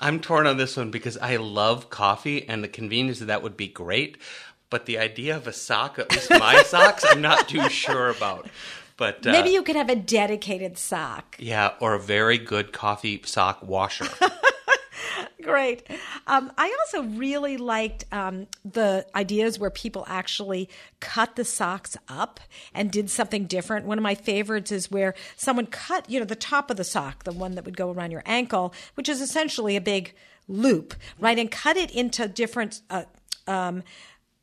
I'm 0.00 0.20
torn 0.20 0.46
on 0.46 0.58
this 0.58 0.76
one 0.76 0.90
because 0.90 1.16
I 1.16 1.36
love 1.36 1.88
coffee 1.88 2.46
and 2.46 2.62
the 2.62 2.68
convenience 2.68 3.22
of 3.22 3.28
that 3.28 3.42
would 3.42 3.56
be 3.56 3.68
great. 3.68 4.18
But 4.68 4.86
the 4.86 4.98
idea 4.98 5.36
of 5.36 5.46
a 5.46 5.52
sock, 5.52 5.98
at 5.98 6.10
least 6.12 6.30
my 6.30 6.62
socks, 6.66 7.04
I'm 7.08 7.22
not 7.22 7.48
too 7.48 7.68
sure 7.68 8.10
about. 8.10 8.48
But 8.96 9.26
uh, 9.26 9.32
maybe 9.32 9.50
you 9.50 9.62
could 9.62 9.76
have 9.76 9.90
a 9.90 9.96
dedicated 9.96 10.78
sock. 10.78 11.36
Yeah, 11.38 11.72
or 11.80 11.94
a 11.94 12.00
very 12.00 12.38
good 12.38 12.72
coffee 12.72 13.20
sock 13.24 13.62
washer. 13.62 14.06
Great. 15.42 15.86
Um, 16.26 16.50
I 16.58 16.76
also 16.80 17.08
really 17.16 17.56
liked 17.56 18.04
um, 18.10 18.48
the 18.64 19.06
ideas 19.14 19.60
where 19.60 19.70
people 19.70 20.04
actually 20.08 20.68
cut 20.98 21.36
the 21.36 21.44
socks 21.44 21.96
up 22.08 22.40
and 22.74 22.90
did 22.90 23.10
something 23.10 23.46
different. 23.46 23.86
One 23.86 23.96
of 23.96 24.02
my 24.02 24.16
favorites 24.16 24.72
is 24.72 24.90
where 24.90 25.14
someone 25.36 25.66
cut, 25.66 26.10
you 26.10 26.18
know, 26.18 26.26
the 26.26 26.34
top 26.34 26.68
of 26.68 26.76
the 26.76 26.84
sock, 26.84 27.22
the 27.22 27.32
one 27.32 27.54
that 27.54 27.64
would 27.64 27.76
go 27.76 27.92
around 27.92 28.10
your 28.10 28.24
ankle, 28.26 28.74
which 28.96 29.08
is 29.08 29.20
essentially 29.20 29.76
a 29.76 29.80
big 29.80 30.14
loop, 30.48 30.94
right, 31.20 31.38
and 31.38 31.50
cut 31.50 31.76
it 31.76 31.92
into 31.92 32.26
different. 32.26 32.80
Uh, 32.90 33.04
um, 33.46 33.84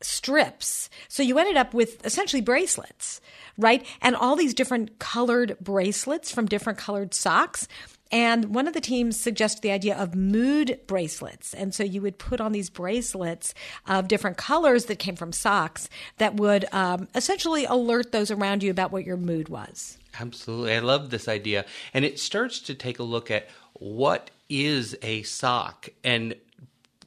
strips. 0.03 0.89
So 1.07 1.23
you 1.23 1.37
ended 1.37 1.57
up 1.57 1.73
with 1.73 2.05
essentially 2.05 2.41
bracelets, 2.41 3.21
right? 3.57 3.85
And 4.01 4.15
all 4.15 4.35
these 4.35 4.53
different 4.53 4.99
colored 4.99 5.57
bracelets 5.59 6.31
from 6.31 6.45
different 6.45 6.79
colored 6.79 7.13
socks. 7.13 7.67
And 8.11 8.53
one 8.53 8.67
of 8.67 8.75
the 8.75 8.81
teams 8.81 9.19
suggested 9.19 9.63
the 9.63 9.71
idea 9.71 9.97
of 9.97 10.13
mood 10.13 10.79
bracelets. 10.85 11.53
And 11.55 11.73
so 11.73 11.83
you 11.83 11.99
would 12.01 12.19
put 12.19 12.39
on 12.39 12.51
these 12.51 12.69
bracelets 12.69 13.55
of 13.87 14.07
different 14.07 14.37
colors 14.37 14.85
that 14.85 14.99
came 14.99 15.15
from 15.15 15.33
socks 15.33 15.89
that 16.19 16.35
would 16.35 16.65
um, 16.71 17.07
essentially 17.15 17.65
alert 17.65 18.11
those 18.11 18.29
around 18.29 18.61
you 18.61 18.69
about 18.69 18.91
what 18.91 19.03
your 19.03 19.17
mood 19.17 19.49
was. 19.49 19.97
Absolutely. 20.19 20.75
I 20.75 20.79
love 20.79 21.09
this 21.09 21.27
idea. 21.27 21.65
And 21.91 22.05
it 22.05 22.19
starts 22.19 22.59
to 22.61 22.75
take 22.75 22.99
a 22.99 23.03
look 23.03 23.31
at 23.31 23.49
what 23.73 24.29
is 24.47 24.95
a 25.01 25.23
sock 25.23 25.89
and 26.03 26.35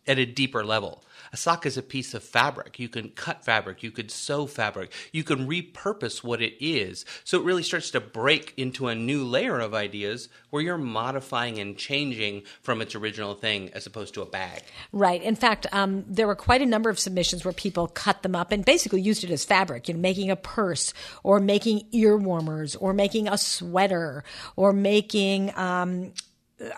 at 0.06 0.18
a 0.18 0.26
deeper 0.26 0.64
level. 0.64 1.02
A 1.32 1.36
sock 1.36 1.66
is 1.66 1.76
a 1.76 1.82
piece 1.82 2.14
of 2.14 2.22
fabric. 2.22 2.78
You 2.78 2.88
can 2.88 3.10
cut 3.10 3.44
fabric, 3.44 3.82
you 3.82 3.90
could 3.90 4.10
sew 4.10 4.46
fabric, 4.46 4.92
you 5.12 5.24
can 5.24 5.48
repurpose 5.48 6.22
what 6.22 6.40
it 6.40 6.54
is. 6.64 7.04
So 7.24 7.38
it 7.38 7.44
really 7.44 7.62
starts 7.62 7.90
to 7.90 8.00
break 8.00 8.54
into 8.56 8.88
a 8.88 8.94
new 8.94 9.24
layer 9.24 9.58
of 9.58 9.74
ideas 9.74 10.28
where 10.50 10.62
you're 10.62 10.78
modifying 10.78 11.58
and 11.58 11.76
changing 11.76 12.42
from 12.62 12.80
its 12.80 12.94
original 12.94 13.34
thing 13.34 13.70
as 13.74 13.86
opposed 13.86 14.14
to 14.14 14.22
a 14.22 14.26
bag. 14.26 14.62
Right. 14.92 15.22
In 15.22 15.36
fact, 15.36 15.66
um, 15.72 16.04
there 16.06 16.26
were 16.26 16.36
quite 16.36 16.62
a 16.62 16.66
number 16.66 16.90
of 16.90 16.98
submissions 16.98 17.44
where 17.44 17.52
people 17.52 17.88
cut 17.88 18.22
them 18.22 18.36
up 18.36 18.52
and 18.52 18.64
basically 18.64 19.00
used 19.00 19.24
it 19.24 19.30
as 19.30 19.44
fabric, 19.44 19.88
you 19.88 19.94
know, 19.94 20.00
making 20.00 20.30
a 20.30 20.36
purse 20.36 20.94
or 21.22 21.40
making 21.40 21.82
ear 21.92 22.16
warmers 22.16 22.76
or 22.76 22.92
making 22.92 23.28
a 23.28 23.36
sweater 23.36 24.24
or 24.54 24.72
making, 24.72 25.52
um, 25.56 26.12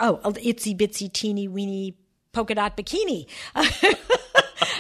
oh, 0.01 0.19
itsy 0.25 0.77
bitsy 0.77 1.13
teeny 1.13 1.49
weeny 1.49 1.97
polka 2.33 2.55
dot 2.55 2.77
bikini. 2.77 3.27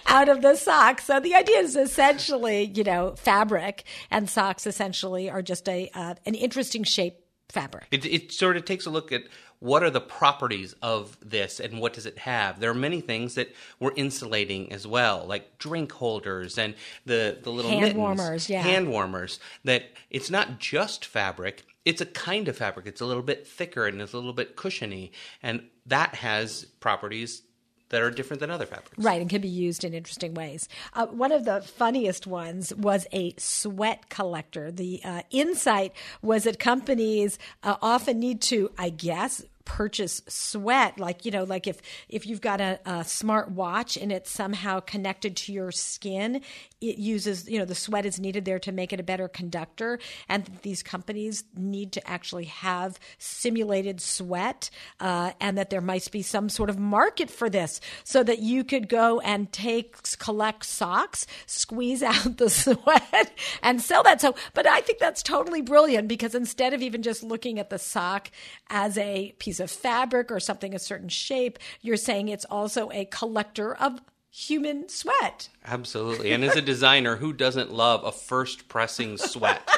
out 0.06 0.28
of 0.28 0.42
the 0.42 0.56
socks. 0.56 1.04
So 1.04 1.20
the 1.20 1.34
idea 1.34 1.58
is 1.58 1.76
essentially, 1.76 2.72
you 2.74 2.84
know, 2.84 3.14
fabric 3.16 3.84
and 4.10 4.28
socks 4.28 4.66
essentially 4.66 5.30
are 5.30 5.42
just 5.42 5.68
a 5.68 5.90
uh, 5.94 6.14
an 6.26 6.34
interesting 6.34 6.82
shape 6.84 7.20
fabric. 7.48 7.86
It, 7.90 8.04
it 8.04 8.32
sort 8.32 8.56
of 8.56 8.64
takes 8.64 8.86
a 8.86 8.90
look 8.90 9.12
at 9.12 9.22
what 9.60 9.82
are 9.82 9.90
the 9.90 10.00
properties 10.00 10.74
of 10.82 11.16
this 11.20 11.58
and 11.58 11.80
what 11.80 11.92
does 11.92 12.06
it 12.06 12.18
have? 12.18 12.60
There 12.60 12.70
are 12.70 12.74
many 12.74 13.00
things 13.00 13.34
that 13.34 13.54
we're 13.80 13.94
insulating 13.96 14.72
as 14.72 14.86
well, 14.86 15.24
like 15.26 15.58
drink 15.58 15.92
holders 15.92 16.58
and 16.58 16.74
the, 17.06 17.38
the 17.42 17.50
little 17.50 17.70
hand 17.70 17.82
mittens, 17.82 17.98
warmers, 17.98 18.50
yeah. 18.50 18.62
hand 18.62 18.88
warmers. 18.88 19.40
That 19.64 19.84
it's 20.10 20.30
not 20.30 20.58
just 20.58 21.04
fabric; 21.04 21.64
it's 21.84 22.00
a 22.00 22.06
kind 22.06 22.48
of 22.48 22.56
fabric. 22.56 22.86
It's 22.86 23.00
a 23.00 23.06
little 23.06 23.22
bit 23.22 23.46
thicker 23.46 23.86
and 23.86 24.00
it's 24.00 24.12
a 24.12 24.16
little 24.16 24.32
bit 24.32 24.54
cushiony, 24.54 25.12
and 25.42 25.68
that 25.86 26.16
has 26.16 26.64
properties 26.80 27.42
that 27.90 28.02
are 28.02 28.10
different 28.10 28.40
than 28.40 28.50
other 28.50 28.66
fabrics. 28.66 28.98
Right, 28.98 29.20
and 29.20 29.30
can 29.30 29.40
be 29.40 29.48
used 29.48 29.84
in 29.84 29.94
interesting 29.94 30.34
ways. 30.34 30.68
Uh, 30.92 31.06
one 31.06 31.32
of 31.32 31.44
the 31.44 31.60
funniest 31.62 32.26
ones 32.26 32.74
was 32.74 33.06
a 33.12 33.34
sweat 33.38 34.08
collector. 34.08 34.70
The 34.70 35.00
uh, 35.04 35.22
insight 35.30 35.92
was 36.22 36.44
that 36.44 36.58
companies 36.58 37.38
uh, 37.62 37.76
often 37.80 38.18
need 38.18 38.40
to, 38.42 38.70
I 38.78 38.90
guess, 38.90 39.44
purchase 39.68 40.20
sweat 40.26 40.98
like 40.98 41.24
you 41.24 41.30
know 41.30 41.44
like 41.44 41.66
if 41.66 41.80
if 42.08 42.26
you've 42.26 42.40
got 42.40 42.60
a, 42.60 42.80
a 42.86 43.04
smart 43.04 43.52
watch 43.52 43.96
and 43.96 44.10
it's 44.10 44.30
somehow 44.30 44.80
connected 44.80 45.36
to 45.36 45.52
your 45.52 45.70
skin 45.70 46.40
it 46.80 46.98
uses 46.98 47.48
you 47.48 47.58
know 47.58 47.64
the 47.64 47.74
sweat 47.74 48.06
is 48.06 48.18
needed 48.18 48.44
there 48.44 48.58
to 48.58 48.72
make 48.72 48.92
it 48.92 49.00
a 49.00 49.02
better 49.02 49.28
conductor. 49.28 49.98
And 50.28 50.44
these 50.62 50.82
companies 50.82 51.44
need 51.56 51.92
to 51.92 52.08
actually 52.08 52.46
have 52.46 52.98
simulated 53.18 54.00
sweat 54.00 54.70
uh, 55.00 55.32
and 55.40 55.58
that 55.58 55.70
there 55.70 55.80
might 55.80 56.10
be 56.10 56.22
some 56.22 56.48
sort 56.48 56.70
of 56.70 56.78
market 56.78 57.30
for 57.30 57.50
this 57.50 57.80
so 58.04 58.22
that 58.22 58.38
you 58.38 58.64
could 58.64 58.88
go 58.88 59.20
and 59.20 59.52
take 59.52 59.96
collect 60.18 60.64
socks 60.64 61.26
squeeze 61.46 62.02
out 62.12 62.36
the 62.36 62.48
sweat 62.48 63.32
and 63.62 63.80
sell 63.80 64.02
that. 64.02 64.20
So 64.20 64.34
but 64.54 64.66
i 64.66 64.80
think 64.80 64.98
that's 64.98 65.22
totally 65.22 65.60
brilliant 65.60 66.08
because 66.08 66.34
instead 66.34 66.72
of 66.72 66.82
even 66.82 67.02
just 67.02 67.22
looking 67.22 67.58
at 67.58 67.70
the 67.70 67.78
sock 67.78 68.30
as 68.70 68.96
a 68.98 69.34
piece 69.38 69.57
piece 69.58 69.64
of 69.64 69.70
fabric 69.70 70.30
or 70.30 70.40
something 70.40 70.74
a 70.74 70.78
certain 70.78 71.08
shape, 71.08 71.58
you're 71.80 71.96
saying 71.96 72.28
it's 72.28 72.44
also 72.44 72.90
a 72.92 73.04
collector 73.06 73.74
of 73.74 74.00
human 74.30 74.88
sweat. 74.88 75.48
Absolutely. 75.64 76.32
And 76.32 76.44
as 76.44 76.56
a 76.56 76.62
designer, 76.62 77.16
who 77.16 77.32
doesn't 77.32 77.72
love 77.72 78.04
a 78.04 78.12
first 78.12 78.68
pressing 78.68 79.16
sweat? 79.16 79.68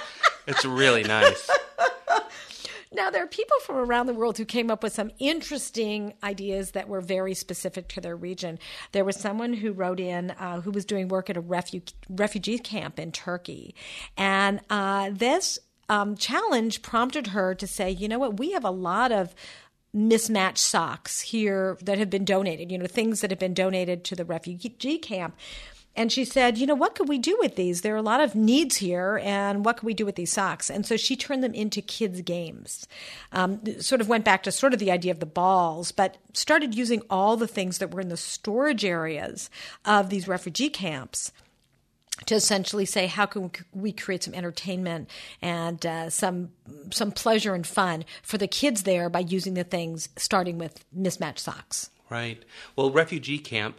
it's 0.47 0.65
really 0.65 1.03
nice. 1.03 1.49
Now, 2.93 3.09
there 3.09 3.23
are 3.23 3.29
people 3.29 3.57
from 3.63 3.77
around 3.77 4.09
the 4.09 4.15
world 4.15 4.37
who 4.37 4.45
came 4.45 4.69
up 4.69 4.83
with 4.83 4.93
some 4.93 5.13
interesting 5.21 6.13
ideas 6.25 6.73
that 6.73 6.89
were 6.89 7.01
very 7.01 7.35
specific 7.35 7.87
to 7.91 8.01
their 8.01 8.17
region. 8.17 8.59
There 8.91 9.05
was 9.05 9.15
someone 9.15 9.53
who 9.53 9.71
wrote 9.71 10.01
in 10.01 10.33
uh, 10.33 10.61
who 10.61 10.73
was 10.73 10.85
doing 10.85 11.07
work 11.07 11.31
at 11.31 11.37
a 11.37 11.43
refu- 11.43 11.93
refugee 12.09 12.59
camp 12.59 12.99
in 12.99 13.13
Turkey. 13.13 13.77
And 14.17 14.61
uh, 14.71 15.11
this 15.13 15.61
um, 15.91 16.17
challenge 16.17 16.83
prompted 16.83 17.29
her 17.29 17.55
to 17.57 17.67
say, 17.67 17.91
you 17.91 18.09
know 18.09 18.19
what, 18.19 18.39
we 18.39 18.53
have 18.53 18.65
a 18.65 18.71
lot 18.71 19.11
of 19.13 19.35
mismatched 19.93 20.59
socks 20.59 21.21
here 21.21 21.77
that 21.83 21.99
have 21.99 22.11
been 22.11 22.25
donated, 22.25 22.71
you 22.71 22.79
know, 22.79 22.87
things 22.87 23.21
that 23.21 23.31
have 23.31 23.41
been 23.41 23.55
donated 23.55 24.05
to 24.05 24.17
the 24.17 24.25
refugee 24.25 24.99
camp. 24.99 25.37
And 25.97 26.13
she 26.13 26.25
said, 26.25 26.57
you 26.57 26.67
know, 26.67 26.77
what 26.77 26.95
could 26.95 27.09
we 27.09 27.19
do 27.19 27.37
with 27.41 27.57
these? 27.57 27.81
There 27.81 27.95
are 27.95 27.99
a 27.99 28.03
lot 28.03 28.21
of 28.21 28.37
needs 28.37 28.77
here, 28.77 29.21
and 29.25 29.65
what 29.65 29.77
could 29.77 29.87
we 29.87 29.95
do 29.95 30.07
with 30.07 30.15
these 30.15 30.33
socks? 30.33 30.71
And 30.71 30.87
so 30.87 30.97
she 30.97 31.17
turned 31.17 31.43
them 31.43 31.53
into 31.53 31.83
kids' 31.83 32.23
games. 32.23 32.87
Um, 33.33 33.61
sort 33.81 34.01
of 34.01 34.09
went 34.09 34.25
back 34.25 34.45
to 34.45 34.53
sort 34.53 34.73
of 34.73 34.79
the 34.79 34.93
idea 34.93 35.11
of 35.11 35.19
the 35.19 35.27
balls, 35.27 35.91
but 35.91 36.17
started 36.33 36.77
using 36.77 37.03
all 37.11 37.37
the 37.37 37.49
things 37.49 37.79
that 37.79 37.91
were 37.91 38.01
in 38.01 38.09
the 38.09 38.17
storage 38.17 38.85
areas 38.85 39.51
of 39.85 40.11
these 40.11 40.29
refugee 40.29 40.71
camps 40.71 41.33
to 42.27 42.35
essentially 42.35 42.85
say 42.85 43.07
how 43.07 43.27
can 43.27 43.51
we 43.73 43.93
create 43.93 44.25
some 44.25 44.35
entertainment 44.35 45.09
and 45.41 45.85
uh, 45.87 46.11
some 46.11 46.51
some 46.91 47.13
pleasure 47.13 47.55
and 47.55 47.67
fun 47.67 48.05
for 48.23 48.39
the 48.39 48.49
kids 48.49 48.83
there 48.83 49.09
by 49.09 49.21
using 49.21 49.55
the 49.55 49.65
things 49.65 50.09
starting 50.17 50.59
with 50.59 50.85
mismatched 50.93 51.41
socks. 51.41 51.91
Right. 52.09 52.43
Well, 52.77 52.91
refugee 52.91 53.39
camp 53.39 53.79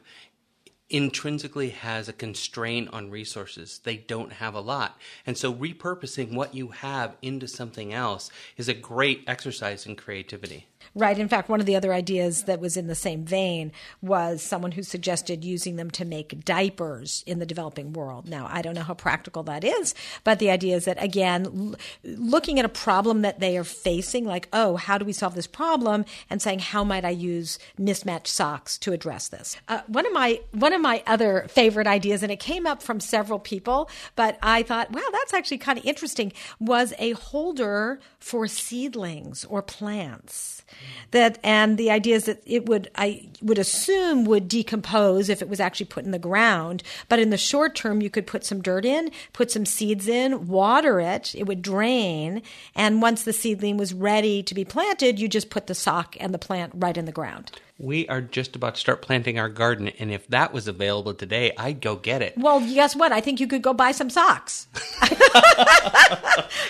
intrinsically 0.90 1.70
has 1.70 2.10
a 2.10 2.14
constraint 2.14 2.90
on 2.92 3.10
resources. 3.10 3.80
They 3.84 3.98
don't 3.98 4.34
have 4.34 4.54
a 4.54 4.60
lot. 4.60 4.98
And 5.26 5.38
so 5.38 5.54
repurposing 5.54 6.34
what 6.34 6.54
you 6.54 6.70
have 6.70 7.16
into 7.22 7.48
something 7.48 7.94
else 7.94 8.30
is 8.58 8.68
a 8.68 8.74
great 8.74 9.24
exercise 9.26 9.86
in 9.86 9.96
creativity. 9.96 10.68
Right. 10.94 11.18
In 11.18 11.30
fact, 11.30 11.48
one 11.48 11.60
of 11.60 11.66
the 11.66 11.76
other 11.76 11.94
ideas 11.94 12.44
that 12.44 12.60
was 12.60 12.76
in 12.76 12.88
the 12.88 12.96
same 12.96 13.24
vein 13.24 13.72
was 14.02 14.42
someone 14.42 14.74
who 14.74 14.84
suggested 14.84 15.44
using 15.44 15.78
them 15.78 15.90
to 15.92 16.06
make 16.06 16.44
diapers 16.44 17.24
in 17.26 17.40
the 17.40 17.46
developing 17.46 17.94
world. 17.94 18.28
Now, 18.28 18.50
I 18.52 18.62
don't 18.62 18.76
know 18.76 18.84
how 18.84 18.94
practical 18.94 19.44
that 19.44 19.64
is, 19.64 19.96
but 20.24 20.40
the 20.40 20.50
idea 20.50 20.76
is 20.76 20.86
that, 20.86 21.02
again, 21.02 21.76
looking 22.04 22.60
at 22.60 22.66
a 22.66 22.70
problem 22.70 23.22
that 23.22 23.40
they 23.40 23.58
are 23.58 23.64
facing, 23.64 24.26
like, 24.26 24.50
oh, 24.52 24.76
how 24.76 24.98
do 24.98 25.06
we 25.06 25.14
solve 25.14 25.36
this 25.36 25.48
problem? 25.48 26.06
And 26.30 26.42
saying, 26.42 26.60
how 26.60 26.84
might 26.84 27.06
I 27.06 27.10
use 27.12 27.58
mismatched 27.78 28.28
socks 28.28 28.78
to 28.80 28.92
address 28.92 29.30
this? 29.30 29.56
Uh, 29.68 29.82
one 29.88 30.06
of 30.06 30.14
my 30.14 30.42
one 30.52 30.74
of 30.74 30.82
my 30.82 31.04
other 31.08 31.46
favorite 31.50 31.88
ideas, 31.88 32.24
and 32.24 32.32
it 32.32 32.40
came 32.40 32.68
up 32.68 32.84
from 32.84 33.00
several 33.00 33.40
people, 33.40 33.90
but 34.16 34.38
I 34.42 34.64
thought, 34.64 34.92
wow, 34.92 35.02
that's 35.12 35.34
actually 35.34 35.60
kind 35.60 35.80
of 35.80 35.86
interesting, 35.86 36.34
was 36.60 36.94
a 37.00 37.12
holder 37.12 38.00
for 38.20 38.48
seedlings 38.48 39.46
or 39.46 39.62
plants 39.62 40.64
that 41.12 41.38
and 41.44 41.78
the 41.78 41.92
idea 41.92 42.16
is 42.16 42.26
that 42.26 42.42
it 42.46 42.66
would 42.68 42.90
I 42.96 43.28
would 43.42 43.58
assume 43.58 44.26
would 44.26 44.48
decompose 44.48 45.30
if 45.30 45.42
it 45.42 45.50
was 45.50 45.60
actually 45.60 45.88
put 45.88 46.06
in 46.06 46.12
the 46.12 46.20
ground. 46.20 46.84
But 47.10 47.20
in 47.20 47.30
the 47.30 47.38
short 47.38 47.76
term 47.76 48.02
you 48.02 48.10
could 48.10 48.28
put 48.28 48.46
some 48.46 48.62
dirt 48.62 48.86
in 48.86 49.12
put 49.34 49.52
some 49.52 49.66
seeds 49.66 50.08
in 50.08 50.48
water 50.48 51.00
it 51.00 51.36
it 51.36 51.46
would 51.46 51.62
drain. 51.62 52.42
And 52.76 53.02
once 53.02 53.24
the 53.24 53.34
seedling 53.34 53.78
was 53.78 53.94
ready 53.94 54.42
to 54.44 54.56
be 54.56 54.66
planted 54.66 55.20
you 55.20 55.28
just 55.28 55.50
put 55.50 55.68
the 55.68 55.76
sock 55.76 56.16
and 56.20 56.34
the 56.34 56.40
plant 56.40 56.72
right 56.76 56.98
in 56.98 57.06
the 57.06 57.12
ground 57.12 57.52
we 57.82 58.08
are 58.08 58.22
just 58.22 58.56
about 58.56 58.76
to 58.76 58.80
start 58.80 59.02
planting 59.02 59.40
our 59.40 59.50
garden, 59.50 59.88
and 60.00 60.12
if 60.12 60.28
that 60.28 60.54
was 60.54 60.68
available 60.68 61.16
today, 61.16 61.52
I'd 61.58 61.82
go 61.82 61.96
get 61.96 62.22
it. 62.22 62.38
Well, 62.38 62.60
guess 62.60 62.96
what? 62.96 63.12
I 63.12 63.22
think 63.22 63.40
you 63.40 63.48
could 63.48 63.64
go 63.64 63.74
buy 63.74 63.92
some 63.92 64.10
socks. 64.10 64.68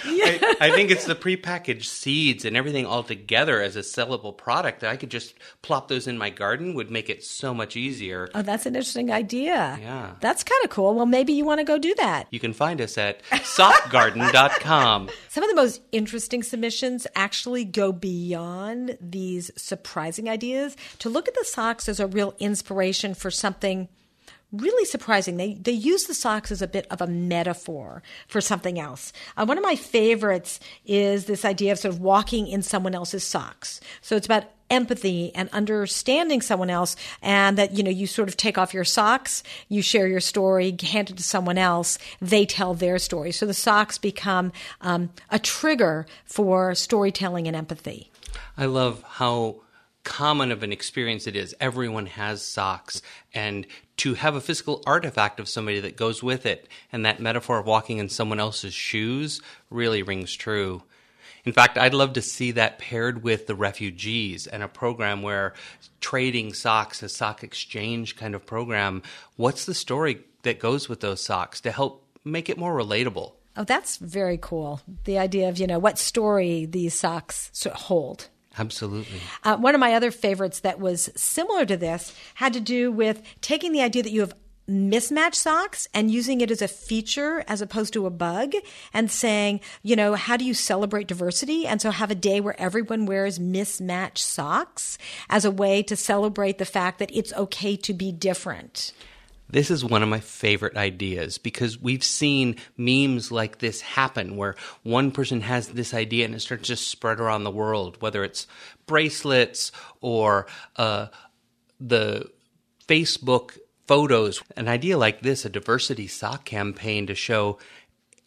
I, 0.03 0.55
I, 0.61 0.71
think 0.71 0.91
it's 0.91 1.05
the 1.05 1.15
prepackaged 1.15 1.85
seeds 1.85 2.45
and 2.45 2.55
everything 2.55 2.85
all 2.85 3.03
together 3.03 3.61
as 3.61 3.75
a 3.75 3.79
sellable 3.79 4.35
product 4.35 4.81
that 4.81 4.89
I 4.89 4.95
could 4.95 5.11
just 5.11 5.33
plop 5.61 5.87
those 5.87 6.07
in 6.07 6.17
my 6.17 6.29
garden 6.29 6.73
would 6.75 6.89
make 6.89 7.09
it 7.09 7.23
so 7.23 7.53
much 7.53 7.75
easier. 7.75 8.29
Oh, 8.33 8.41
that's 8.41 8.65
an 8.65 8.75
interesting 8.75 9.11
idea. 9.11 9.77
Yeah. 9.81 10.11
That's 10.19 10.43
kind 10.43 10.63
of 10.63 10.69
cool. 10.69 10.95
Well, 10.95 11.05
maybe 11.05 11.33
you 11.33 11.45
want 11.45 11.59
to 11.59 11.65
go 11.65 11.77
do 11.77 11.93
that. 11.95 12.27
You 12.31 12.39
can 12.39 12.53
find 12.53 12.79
us 12.81 12.97
at 12.97 13.21
sockgarden.com. 13.31 15.09
Some 15.29 15.43
of 15.43 15.49
the 15.49 15.55
most 15.55 15.81
interesting 15.91 16.43
submissions 16.43 17.07
actually 17.15 17.65
go 17.65 17.91
beyond 17.91 18.97
these 19.01 19.51
surprising 19.55 20.29
ideas 20.29 20.75
to 21.01 21.09
look 21.09 21.27
at 21.27 21.33
the 21.33 21.43
socks 21.43 21.89
as 21.89 21.99
a 21.99 22.05
real 22.05 22.35
inspiration 22.37 23.15
for 23.15 23.31
something 23.31 23.89
really 24.51 24.85
surprising. 24.85 25.37
They 25.37 25.55
they 25.55 25.71
use 25.71 26.03
the 26.05 26.13
socks 26.13 26.51
as 26.51 26.61
a 26.61 26.67
bit 26.67 26.85
of 26.91 27.01
a 27.01 27.07
metaphor 27.07 28.03
for 28.27 28.39
something 28.39 28.79
else. 28.79 29.11
Uh, 29.35 29.45
one 29.45 29.57
of 29.57 29.63
my 29.63 29.75
favorites 29.75 30.59
is 30.85 31.25
this 31.25 31.43
idea 31.43 31.71
of 31.71 31.79
sort 31.79 31.95
of 31.95 32.01
walking 32.01 32.47
in 32.47 32.61
someone 32.61 32.93
else's 32.93 33.23
socks. 33.23 33.81
So 34.01 34.15
it's 34.15 34.27
about 34.27 34.43
empathy 34.69 35.33
and 35.33 35.49
understanding 35.49 36.39
someone 36.39 36.69
else 36.69 36.95
and 37.23 37.57
that 37.57 37.75
you 37.75 37.81
know 37.81 37.89
you 37.89 38.05
sort 38.05 38.29
of 38.29 38.37
take 38.37 38.57
off 38.57 38.73
your 38.73 38.85
socks 38.85 39.43
you 39.67 39.81
share 39.81 40.07
your 40.07 40.21
story 40.21 40.73
hand 40.81 41.09
it 41.09 41.17
to 41.17 41.23
someone 41.23 41.57
else 41.57 41.97
they 42.21 42.45
tell 42.45 42.73
their 42.73 42.97
story 42.97 43.33
so 43.33 43.45
the 43.45 43.53
socks 43.53 43.97
become 43.97 44.49
um, 44.79 45.09
a 45.29 45.37
trigger 45.37 46.05
for 46.23 46.73
storytelling 46.73 47.49
and 47.49 47.57
empathy 47.57 48.09
i 48.57 48.63
love 48.63 49.03
how 49.03 49.57
common 50.03 50.51
of 50.51 50.63
an 50.63 50.71
experience 50.71 51.27
it 51.27 51.35
is. 51.35 51.55
Everyone 51.59 52.07
has 52.07 52.41
socks. 52.41 53.01
And 53.33 53.67
to 53.97 54.15
have 54.15 54.35
a 54.35 54.41
physical 54.41 54.81
artifact 54.85 55.39
of 55.39 55.47
somebody 55.47 55.79
that 55.81 55.97
goes 55.97 56.23
with 56.23 56.45
it, 56.45 56.67
and 56.91 57.05
that 57.05 57.19
metaphor 57.19 57.59
of 57.59 57.65
walking 57.65 57.99
in 57.99 58.09
someone 58.09 58.39
else's 58.39 58.73
shoes 58.73 59.41
really 59.69 60.03
rings 60.03 60.33
true. 60.33 60.83
In 61.43 61.53
fact, 61.53 61.77
I'd 61.77 61.93
love 61.93 62.13
to 62.13 62.21
see 62.21 62.51
that 62.51 62.77
paired 62.77 63.23
with 63.23 63.47
the 63.47 63.55
refugees 63.55 64.45
and 64.47 64.61
a 64.61 64.67
program 64.67 65.21
where 65.21 65.53
trading 65.99 66.53
socks, 66.53 67.01
a 67.01 67.09
sock 67.09 67.43
exchange 67.43 68.15
kind 68.15 68.35
of 68.35 68.45
program. 68.45 69.01
What's 69.37 69.65
the 69.65 69.73
story 69.73 70.23
that 70.43 70.59
goes 70.59 70.87
with 70.87 70.99
those 70.99 71.21
socks 71.23 71.61
to 71.61 71.71
help 71.71 72.05
make 72.23 72.49
it 72.49 72.57
more 72.57 72.75
relatable? 72.75 73.33
Oh, 73.57 73.63
that's 73.63 73.97
very 73.97 74.37
cool. 74.39 74.81
The 75.03 75.17
idea 75.17 75.49
of, 75.49 75.57
you 75.57 75.67
know, 75.67 75.79
what 75.79 75.97
story 75.97 76.65
these 76.65 76.93
socks 76.93 77.51
hold. 77.73 78.29
Absolutely. 78.57 79.19
Uh, 79.43 79.57
one 79.57 79.75
of 79.75 79.79
my 79.79 79.93
other 79.93 80.11
favorites 80.11 80.59
that 80.59 80.79
was 80.79 81.09
similar 81.15 81.65
to 81.65 81.77
this 81.77 82.13
had 82.35 82.53
to 82.53 82.59
do 82.59 82.91
with 82.91 83.21
taking 83.41 83.71
the 83.71 83.81
idea 83.81 84.03
that 84.03 84.11
you 84.11 84.21
have 84.21 84.33
mismatched 84.67 85.37
socks 85.37 85.87
and 85.93 86.11
using 86.11 86.41
it 86.41 86.51
as 86.51 86.61
a 86.61 86.67
feature 86.67 87.43
as 87.47 87.61
opposed 87.61 87.93
to 87.93 88.05
a 88.05 88.09
bug 88.09 88.53
and 88.93 89.11
saying, 89.11 89.59
you 89.83 89.95
know, 89.95 90.15
how 90.15 90.37
do 90.37 90.45
you 90.45 90.53
celebrate 90.53 91.07
diversity? 91.07 91.67
And 91.67 91.81
so 91.81 91.91
have 91.91 92.11
a 92.11 92.15
day 92.15 92.39
where 92.39 92.59
everyone 92.59 93.05
wears 93.05 93.39
mismatched 93.39 94.23
socks 94.23 94.97
as 95.29 95.45
a 95.45 95.51
way 95.51 95.83
to 95.83 95.95
celebrate 95.95 96.57
the 96.57 96.65
fact 96.65 96.99
that 96.99 97.13
it's 97.13 97.33
okay 97.33 97.75
to 97.77 97.93
be 97.93 98.11
different. 98.11 98.93
This 99.51 99.69
is 99.69 99.83
one 99.83 100.01
of 100.01 100.09
my 100.09 100.19
favorite 100.19 100.77
ideas 100.77 101.37
because 101.37 101.79
we've 101.79 102.03
seen 102.03 102.55
memes 102.77 103.31
like 103.31 103.59
this 103.59 103.81
happen 103.81 104.37
where 104.37 104.55
one 104.83 105.11
person 105.11 105.41
has 105.41 105.67
this 105.67 105.93
idea 105.93 106.25
and 106.25 106.33
it 106.33 106.39
starts 106.39 106.67
to 106.67 106.75
spread 106.77 107.19
around 107.19 107.43
the 107.43 107.51
world, 107.51 108.01
whether 108.01 108.23
it's 108.23 108.47
bracelets 108.85 109.71
or 109.99 110.47
uh, 110.77 111.07
the 111.79 112.29
Facebook 112.87 113.57
photos. 113.87 114.41
An 114.55 114.67
idea 114.67 114.97
like 114.97 115.21
this, 115.21 115.43
a 115.43 115.49
diversity 115.49 116.07
sock 116.07 116.45
campaign 116.45 117.07
to 117.07 117.15
show 117.15 117.57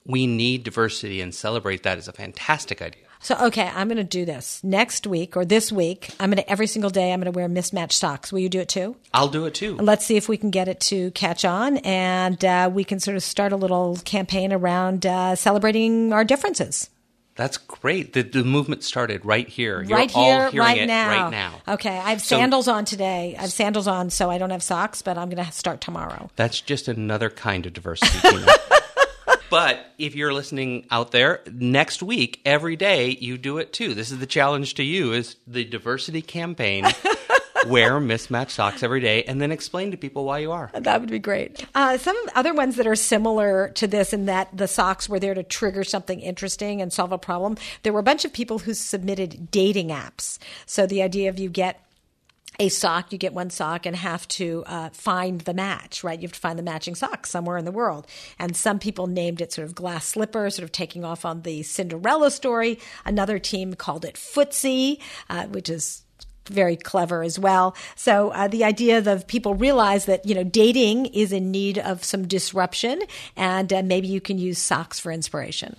we 0.07 0.27
need 0.27 0.65
diversity 0.65 1.21
and 1.21 1.35
celebrate 1.35 1.83
that 1.83 1.99
is 1.99 2.09
a 2.09 2.13
fantastic 2.13 2.83
idea. 2.83 3.04
So, 3.25 3.35
okay, 3.47 3.71
I'm 3.75 3.89
going 3.89 3.97
to 3.97 4.05
do 4.05 4.27
this 4.27 4.63
next 4.63 5.07
week 5.07 5.35
or 5.35 5.47
this 5.47 5.73
week. 5.73 6.11
I'm 6.21 6.29
going 6.29 6.37
to 6.43 6.51
every 6.51 6.67
single 6.67 6.91
day. 6.91 7.11
I'm 7.11 7.21
going 7.21 7.33
to 7.33 7.35
wear 7.35 7.49
mismatched 7.49 7.99
socks. 7.99 8.31
Will 8.31 8.41
you 8.41 8.51
do 8.51 8.61
it 8.61 8.69
too? 8.69 8.97
I'll 9.15 9.29
do 9.29 9.47
it 9.47 9.55
too. 9.55 9.77
Let's 9.77 10.05
see 10.05 10.19
if 10.19 10.29
we 10.29 10.37
can 10.37 10.51
get 10.51 10.69
it 10.69 10.79
to 10.81 11.11
catch 11.13 11.47
on, 11.47 11.79
and 11.79 12.45
uh, 12.45 12.71
we 12.71 12.85
can 12.85 13.01
sort 13.01 13.17
of 13.17 13.23
start 13.23 13.53
a 13.53 13.57
little 13.57 13.97
campaign 14.05 14.53
around 14.53 15.07
uh, 15.07 15.37
celebrating 15.37 16.13
our 16.13 16.23
differences. 16.23 16.91
That's 17.35 17.57
great. 17.57 18.13
The, 18.13 18.25
the 18.25 18.45
movement 18.45 18.85
started 18.85 19.25
right 19.25 19.49
here. 19.49 19.83
You're 19.83 19.97
right 19.97 20.11
here, 20.11 20.51
right 20.53 20.87
now. 20.87 21.09
right 21.09 21.31
now. 21.31 21.63
Okay, 21.67 21.97
I 21.97 22.11
have 22.11 22.21
sandals 22.21 22.67
so, 22.67 22.75
on 22.75 22.85
today. 22.85 23.37
I 23.39 23.41
have 23.41 23.53
sandals 23.53 23.89
on, 23.89 24.11
so 24.11 24.31
I 24.31 24.37
don't 24.37 24.51
have 24.51 24.63
socks, 24.63 25.01
but 25.01 25.17
I'm 25.17 25.31
going 25.31 25.43
to 25.43 25.51
start 25.51 25.81
tomorrow. 25.81 26.31
That's 26.37 26.61
just 26.61 26.89
another 26.89 27.31
kind 27.31 27.65
of 27.65 27.73
diversity. 27.73 28.19
But 29.55 29.87
if 29.99 30.17
you're 30.17 30.33
listening 30.33 30.85
out 30.91 31.13
there, 31.13 31.41
next 31.49 32.03
week, 32.03 32.41
every 32.45 32.75
day, 32.75 33.11
you 33.11 33.39
do 33.39 33.59
it 33.59 33.73
too. 33.73 33.95
This 33.95 34.11
is 34.11 34.19
the 34.19 34.27
challenge 34.27 34.75
to 34.75 34.83
you 34.83 35.13
is 35.13 35.37
the 35.47 35.65
diversity 35.65 36.23
campaign. 36.23 36.87
wear 37.69 38.01
mismatched 38.01 38.51
socks 38.51 38.83
every 38.83 39.01
day 39.01 39.23
and 39.23 39.41
then 39.41 39.53
explain 39.53 39.93
to 39.93 39.97
people 39.97 40.25
why 40.25 40.39
you 40.39 40.51
are. 40.51 40.73
That 40.75 41.01
would 41.01 41.09
be 41.09 41.21
great. 41.21 41.65
Uh, 41.73 41.99
some 41.99 42.17
other 42.35 42.53
ones 42.53 42.75
that 42.77 42.87
are 42.89 42.97
similar 42.97 43.69
to 43.77 43.87
this 43.87 44.13
in 44.13 44.27
that 44.27 44.49
the 44.53 44.67
socks 44.67 45.09
were 45.09 45.21
there 45.21 45.35
to 45.35 45.45
trigger 45.45 45.85
something 45.85 46.19
interesting 46.19 46.83
and 46.83 46.93
solve 46.93 47.13
a 47.13 47.17
problem. 47.17 47.57
There 47.85 47.93
were 47.93 48.01
a 48.01 48.03
bunch 48.03 48.25
of 48.25 48.33
people 48.33 48.59
who 48.59 48.75
submitted 48.75 49.53
dating 49.53 49.91
apps. 49.91 50.39
So 50.67 50.85
the 50.85 51.01
idea 51.01 51.29
of 51.29 51.39
you 51.39 51.49
get 51.49 51.81
a 52.59 52.69
sock, 52.69 53.13
you 53.13 53.19
get 53.19 53.33
one 53.33 53.51
sock 53.51 53.87
and 53.87 53.97
have 53.97 54.27
to 54.29 54.65
uh, 54.67 54.91
find 54.91 55.41
the 55.43 55.55
match, 55.55 56.05
right? 56.05 56.19
You 56.19 56.29
have 56.29 56.35
to 56.35 56.41
find 56.41 56.59
the 56.59 56.63
matching 56.63 56.95
sock 56.95 57.27
somewhere 57.27 57.57
in 57.57 57.65
the 57.65 57.73
world. 57.73 58.07
And 58.39 58.57
some 58.57 58.79
people 58.79 59.07
named 59.07 59.41
it 59.41 59.53
sort 59.53 59.67
of 59.67 59.75
glass 59.75 60.07
slipper, 60.07 60.49
sort 60.51 60.65
of 60.65 60.73
taking 60.73 61.05
off 61.05 61.25
on 61.25 61.43
the 61.43 61.63
Cinderella 61.63 62.31
story. 62.31 62.79
Another 63.05 63.39
team 63.39 63.75
called 63.75 64.05
it 64.05 64.15
footsie, 64.15 65.01
uh, 65.29 65.47
which 65.47 65.69
is 65.69 66.03
very 66.47 66.77
clever 66.77 67.23
as 67.23 67.39
well. 67.39 67.75
So 67.97 68.31
uh, 68.31 68.49
the 68.49 68.65
idea 68.65 68.99
of 68.99 69.27
people 69.27 69.55
realize 69.55 70.07
that 70.07 70.27
you 70.27 70.35
know 70.35 70.45
dating 70.45 71.07
is 71.07 71.33
in 71.33 71.51
need 71.51 71.79
of 71.79 72.05
some 72.05 72.27
disruption, 72.27 73.01
and 73.37 73.73
uh, 73.73 73.83
maybe 73.83 74.09
you 74.09 74.21
can 74.21 74.39
use 74.39 74.59
socks 74.59 75.01
for 75.01 75.11
inspiration. 75.11 75.77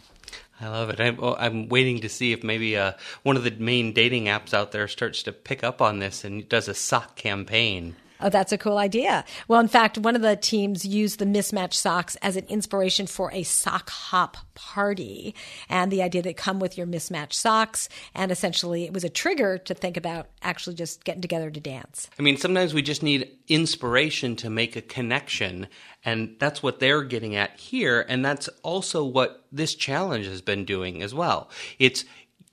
I 0.60 0.70
love 0.70 0.89
it. 0.89 1.00
I'm, 1.00 1.22
I'm 1.22 1.70
waiting 1.70 2.02
to 2.02 2.10
see 2.10 2.32
if 2.32 2.44
maybe 2.44 2.78
uh, 2.78 2.94
one 3.24 3.36
of 3.36 3.44
the 3.44 3.52
main 3.52 3.91
dating 3.94 4.26
apps 4.26 4.54
out 4.54 4.72
there 4.72 4.88
starts 4.88 5.24
to 5.24 5.34
pick 5.34 5.63
up 5.63 5.82
on 5.82 6.00
this 6.00 6.24
and 6.24 6.48
does 6.48 6.68
a 6.68 6.74
sock 6.74 7.15
campaign. 7.15 7.96
Oh, 8.22 8.30
that's 8.30 8.54
a 8.54 8.58
cool 8.58 8.78
idea. 8.78 9.26
Well, 9.48 9.60
in 9.60 9.68
fact, 9.68 9.98
one 9.98 10.15
of 10.15 10.22
the 10.22 10.38
teams 10.38 10.86
used 10.86 11.20
the 11.20 11.26
mismatched 11.26 11.78
socks 11.78 12.15
as 12.22 12.38
an 12.38 12.46
inspiration 12.48 13.08
for 13.08 13.32
a 13.34 13.44
sock 13.44 13.89
hop 13.89 14.38
party 14.56 15.36
and 15.68 15.91
the 15.91 16.02
idea 16.02 16.22
that 16.22 16.38
come 16.38 16.60
with 16.60 16.78
your 16.78 16.88
mismatched 16.88 17.38
socks. 17.38 17.89
And 18.13 18.32
essentially, 18.32 18.86
it 18.86 18.94
was 18.94 19.04
a 19.04 19.10
trigger 19.10 19.58
to 19.58 19.74
think 19.74 19.98
about 19.98 20.30
actually 20.41 20.76
just 20.76 21.04
getting 21.04 21.22
together 21.22 21.52
to 21.52 21.60
dance. 21.60 22.10
I 22.18 22.22
mean, 22.22 22.38
sometimes 22.38 22.74
we 22.74 22.82
just 22.82 23.04
need 23.04 23.30
inspiration 23.50 24.38
to 24.38 24.50
make 24.50 24.78
a 24.78 24.82
connection. 24.82 25.68
And 26.06 26.36
that's 26.39 26.62
what 26.62 26.80
they're 26.80 27.04
getting 27.04 27.36
at 27.36 27.60
here. 27.60 28.06
And 28.08 28.24
that's 28.24 28.48
also 28.62 29.04
what 29.04 29.44
this 29.52 29.76
challenge 29.76 30.28
has 30.28 30.41
been 30.41 30.63
doing 30.63 31.02
as 31.02 31.13
well. 31.13 31.50
It's 31.80 32.06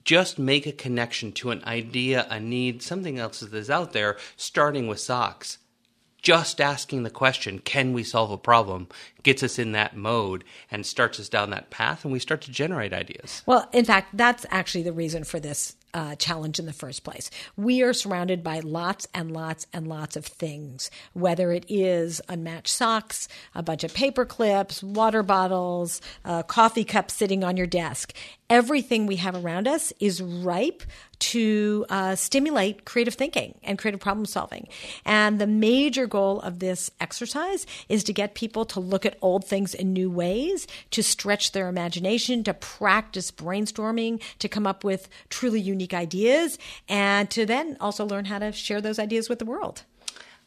just 0.05 0.39
make 0.39 0.67
a 0.67 0.73
connection 0.73 1.33
to 1.33 1.51
an 1.51 1.63
idea, 1.65 2.27
a 2.31 2.41
need, 2.41 2.83
something 2.83 3.19
else 3.19 3.41
that 3.41 3.55
is 3.55 3.71
out 3.71 3.93
there, 3.93 4.17
starting 4.37 4.89
with 4.89 4.99
socks. 4.99 5.59
Just 6.23 6.61
asking 6.61 7.03
the 7.03 7.11
question, 7.11 7.59
can 7.59 7.93
we 7.93 8.05
solve 8.05 8.31
a 8.31 8.39
problem, 8.39 8.89
gets 9.25 9.43
us 9.43 9.59
in 9.59 9.73
that 9.73 9.97
mode 9.97 10.45
and 10.71 10.87
starts 10.87 11.19
us 11.19 11.29
down 11.29 11.51
that 11.51 11.71
path, 11.71 12.05
and 12.05 12.13
we 12.13 12.21
start 12.21 12.43
to 12.43 12.53
generate 12.53 12.93
ideas. 12.93 13.43
Well, 13.45 13.69
in 13.73 13.85
fact, 13.85 14.17
that's 14.17 14.47
actually 14.51 14.85
the 14.85 14.93
reason 14.93 15.25
for 15.25 15.41
this 15.41 15.75
uh, 15.95 16.15
challenge 16.15 16.59
in 16.59 16.67
the 16.67 16.73
first 16.73 17.05
place. 17.05 17.31
We 17.57 17.83
are 17.83 17.93
surrounded 17.93 18.43
by 18.43 18.61
lots 18.61 19.07
and 19.13 19.31
lots 19.33 19.67
and 19.73 19.87
lots 19.87 20.17
of 20.17 20.25
things, 20.25 20.91
whether 21.13 21.53
it 21.53 21.67
is 21.69 22.21
unmatched 22.29 22.69
socks, 22.69 23.29
a 23.55 23.63
bunch 23.63 23.85
of 23.85 23.93
paper 23.93 24.25
clips, 24.25 24.83
water 24.83 25.23
bottles, 25.23 26.01
a 26.25 26.43
coffee 26.45 26.85
cup 26.85 27.11
sitting 27.11 27.45
on 27.45 27.57
your 27.57 27.67
desk. 27.67 28.15
Everything 28.49 29.07
we 29.07 29.17
have 29.17 29.45
around 29.45 29.69
us 29.69 29.93
is 30.01 30.23
ripe 30.23 30.83
to 31.23 31.87
uh, 31.89 32.17
stimulate 32.17 32.85
creative 32.85 33.15
thinking 33.15 33.55
and 33.63 33.79
creative 33.79 34.01
problem 34.01 34.27
solving. 34.27 34.67
And 35.05 35.41
the 35.41 35.47
major 35.47 36.09
goal 36.09 36.41
of 36.41 36.59
this 36.59 36.91
exercise 37.01 37.65
is 37.89 38.03
to 38.05 38.13
get 38.13 38.35
people 38.35 38.65
to 38.67 38.81
look 38.81 39.07
at 39.07 39.19
old 39.23 39.45
things 39.45 39.73
in 39.73 39.93
new 39.93 40.11
ways, 40.11 40.67
to 40.91 41.03
stretch 41.03 41.53
their 41.53 41.69
imagination, 41.69 42.43
to 42.45 42.55
practice 42.55 43.31
brainstorming, 43.31 44.21
to 44.41 44.49
come 44.49 44.67
up 44.67 44.83
with 44.83 45.09
truly 45.29 45.61
unique 45.61 45.95
ideas, 45.95 46.59
and 46.89 47.31
to 47.31 47.47
then 47.47 47.77
also 47.81 48.05
learn 48.05 48.25
how 48.25 48.41
to 48.41 48.51
share 48.51 48.81
those 48.81 48.99
ideas 48.99 49.29
with 49.29 49.39
the 49.39 49.45
world. 49.45 49.85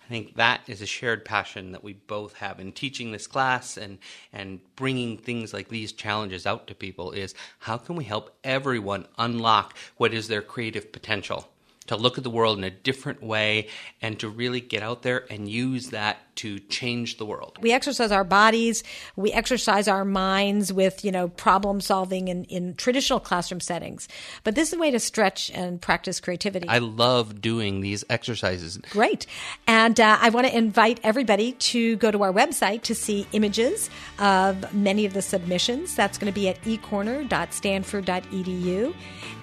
I 0.06 0.08
think 0.08 0.36
that 0.36 0.62
is 0.68 0.82
a 0.82 0.86
shared 0.86 1.26
passion 1.26 1.72
that 1.72 1.84
we 1.84 1.94
both 1.94 2.36
have 2.36 2.60
in 2.60 2.74
teaching 2.74 3.12
this 3.12 3.26
class 3.26 3.76
and 3.76 3.98
and 4.32 4.60
bringing 4.76 5.18
things 5.18 5.52
like 5.52 5.70
these 5.70 5.91
challenges 5.91 6.46
out 6.46 6.68
to 6.68 6.76
people 6.76 7.12
is 7.12 7.34
how 7.60 7.78
can 7.78 7.96
we 7.96 8.04
help 8.04 8.38
everyone 8.44 9.08
unlock 9.18 9.76
what 9.98 10.13
is 10.13 10.28
their 10.28 10.44
creative 10.44 10.91
potential 10.91 11.50
to 11.88 11.95
look 11.95 12.17
at 12.17 12.24
the 12.24 12.30
world 12.30 12.58
in 12.58 12.63
a 12.63 12.71
different 12.71 13.21
way 13.21 13.67
and 14.02 14.19
to 14.19 14.30
really 14.30 14.60
get 14.60 14.82
out 14.82 15.04
there 15.04 15.26
and 15.30 15.50
use 15.50 15.89
that 15.89 16.17
to 16.36 16.60
change 16.60 17.17
the 17.17 17.26
world. 17.26 17.58
We 17.62 17.71
exercise 17.71 18.12
our 18.12 18.24
bodies, 18.24 18.84
we 19.15 19.32
exercise 19.32 19.88
our 19.88 20.04
minds 20.04 20.74
with, 20.74 21.06
you 21.06 21.12
know, 21.12 21.30
problem 21.30 21.80
solving 21.80 22.28
in, 22.28 22.43
in 22.45 22.74
traditional 22.76 23.19
classroom 23.19 23.62
settings. 23.62 24.08
But 24.43 24.56
this 24.56 24.69
is 24.69 24.74
a 24.74 24.80
way 24.80 24.89
to 24.91 25.00
stretch 25.00 25.50
and 25.52 25.82
practice 25.82 26.19
creativity. 26.19 26.67
I 26.67 26.80
love 26.80 27.41
doing 27.41 27.82
these 27.82 28.04
exercises. 28.10 28.78
Great. 28.89 29.28
And 29.67 30.00
uh, 30.00 30.17
I 30.19 30.30
want 30.30 30.48
to 30.48 30.56
invite 30.56 31.00
everybody 31.04 31.52
to 31.54 31.95
go 31.98 32.12
to 32.12 32.24
our 32.24 32.34
website 32.34 32.82
to 32.84 32.95
see 32.95 33.28
images 33.32 33.89
of 34.19 34.74
many 34.74 35.06
of 35.06 35.13
the 35.13 35.21
submissions. 35.21 35.95
That's 35.95 36.17
going 36.17 36.32
to 36.32 36.36
be 36.36 36.50
at 36.50 36.62
ecorner.stanford.edu. 36.63 38.93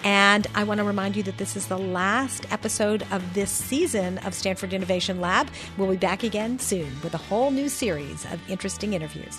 And 0.04 0.46
I 0.54 0.64
want 0.64 0.78
to 0.78 0.84
remind 0.84 1.16
you 1.16 1.22
that 1.24 1.38
this 1.38 1.56
is 1.56 1.68
the 1.68 1.78
last 1.78 2.50
episode 2.52 3.06
of 3.12 3.34
this 3.34 3.50
season 3.50 4.18
of 4.18 4.34
Stanford 4.34 4.72
Innovation 4.72 5.20
Lab. 5.20 5.48
We'll 5.78 5.90
be 5.90 5.96
back 5.96 6.22
again 6.22 6.58
soon 6.58 6.90
with 7.02 7.14
a 7.14 7.18
whole 7.18 7.50
new 7.50 7.68
series 7.68 8.24
of 8.26 8.40
interesting 8.50 8.94
interviews. 8.94 9.38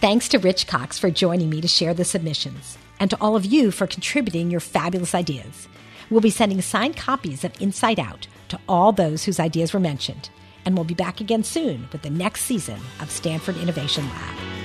Thanks 0.00 0.28
to 0.28 0.38
Rich 0.38 0.68
Cox 0.68 0.96
for 0.96 1.10
joining 1.10 1.50
me 1.50 1.60
to 1.60 1.66
share 1.66 1.92
the 1.92 2.04
submissions, 2.04 2.78
and 3.00 3.10
to 3.10 3.18
all 3.20 3.34
of 3.34 3.44
you 3.44 3.72
for 3.72 3.88
contributing 3.88 4.48
your 4.48 4.60
fabulous 4.60 5.12
ideas. 5.12 5.66
We'll 6.08 6.20
be 6.20 6.30
sending 6.30 6.62
signed 6.62 6.96
copies 6.96 7.42
of 7.42 7.60
Insight 7.60 7.98
Out 7.98 8.28
to 8.50 8.60
all 8.68 8.92
those 8.92 9.24
whose 9.24 9.40
ideas 9.40 9.72
were 9.72 9.80
mentioned, 9.80 10.30
and 10.64 10.76
we'll 10.76 10.84
be 10.84 10.94
back 10.94 11.20
again 11.20 11.42
soon 11.42 11.88
with 11.90 12.02
the 12.02 12.10
next 12.10 12.42
season 12.42 12.80
of 13.00 13.10
Stanford 13.10 13.56
Innovation 13.56 14.04
Lab. 14.08 14.57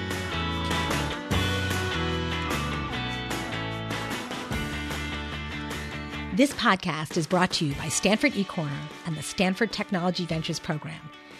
This 6.35 6.51
podcast 6.53 7.15
is 7.15 7.27
brought 7.27 7.51
to 7.51 7.65
you 7.65 7.75
by 7.75 7.89
Stanford 7.89 8.31
eCorner 8.31 8.87
and 9.05 9.15
the 9.15 9.21
Stanford 9.21 9.71
Technology 9.71 10.25
Ventures 10.25 10.57
Program, 10.57 10.99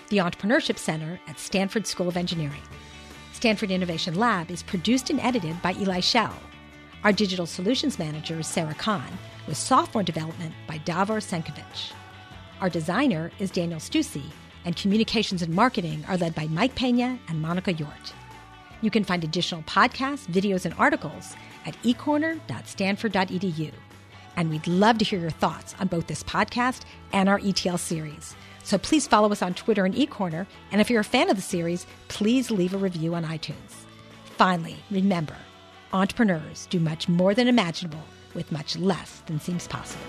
the 0.10 0.18
Entrepreneurship 0.18 0.78
Center 0.78 1.20
at 1.28 1.40
Stanford 1.40 1.88
School 1.88 2.08
of 2.08 2.16
Engineering. 2.16 2.62
Stanford 3.32 3.72
Innovation 3.72 4.14
Lab 4.14 4.52
is 4.52 4.62
produced 4.62 5.10
and 5.10 5.20
edited 5.20 5.60
by 5.64 5.74
Eli 5.74 6.00
Shell. 6.00 6.36
Our 7.04 7.12
digital 7.12 7.48
solutions 7.48 7.98
manager 7.98 8.42
is 8.42 8.46
Sarah 8.46 8.76
Kahn, 8.76 9.18
with 9.48 9.58
software 9.58 10.04
development 10.04 10.54
by 10.68 10.78
Davor 10.78 11.18
Senkovic. 11.22 11.92
Our 12.62 12.70
designer 12.70 13.32
is 13.40 13.50
Daniel 13.50 13.80
Stussy, 13.80 14.30
and 14.64 14.76
communications 14.76 15.42
and 15.42 15.56
marketing 15.56 16.06
are 16.08 16.18
led 16.18 16.36
by 16.36 16.46
Mike 16.50 16.76
Pena 16.76 17.18
and 17.30 17.42
Monica 17.42 17.74
Yort. 17.74 18.14
You 18.82 18.92
can 18.92 19.04
find 19.04 19.24
additional 19.24 19.64
podcasts, 19.64 20.28
videos, 20.28 20.66
and 20.66 20.76
articles 20.78 21.36
at 21.66 21.82
ecorner.stanford.edu. 21.82 23.72
And 24.36 24.50
we'd 24.50 24.68
love 24.68 24.98
to 24.98 25.06
hear 25.06 25.20
your 25.20 25.30
thoughts 25.30 25.76
on 25.80 25.88
both 25.88 26.08
this 26.08 26.24
podcast 26.24 26.82
and 27.12 27.30
our 27.30 27.40
ETL 27.44 27.78
series. 27.78 28.36
So 28.64 28.78
please 28.78 29.08
follow 29.08 29.32
us 29.32 29.42
on 29.42 29.54
Twitter 29.54 29.86
and 29.86 29.94
eCorner. 29.94 30.48
And 30.72 30.82
if 30.82 30.90
you're 30.90 31.02
a 31.02 31.06
fan 31.06 31.30
of 31.30 31.36
the 31.36 31.42
series, 31.42 31.86
please 32.08 32.50
leave 32.50 32.74
a 32.74 32.78
review 32.78 33.14
on 33.16 33.26
iTunes. 33.26 33.86
Finally, 34.38 34.78
remember 34.90 35.36
entrepreneurs 35.92 36.68
do 36.72 36.80
much 36.80 37.08
more 37.08 37.36
than 37.36 37.48
imaginable 37.48 38.04
with 38.34 38.52
much 38.52 38.76
less 38.78 39.22
than 39.28 39.40
seems 39.40 39.68
possible. 39.68 40.04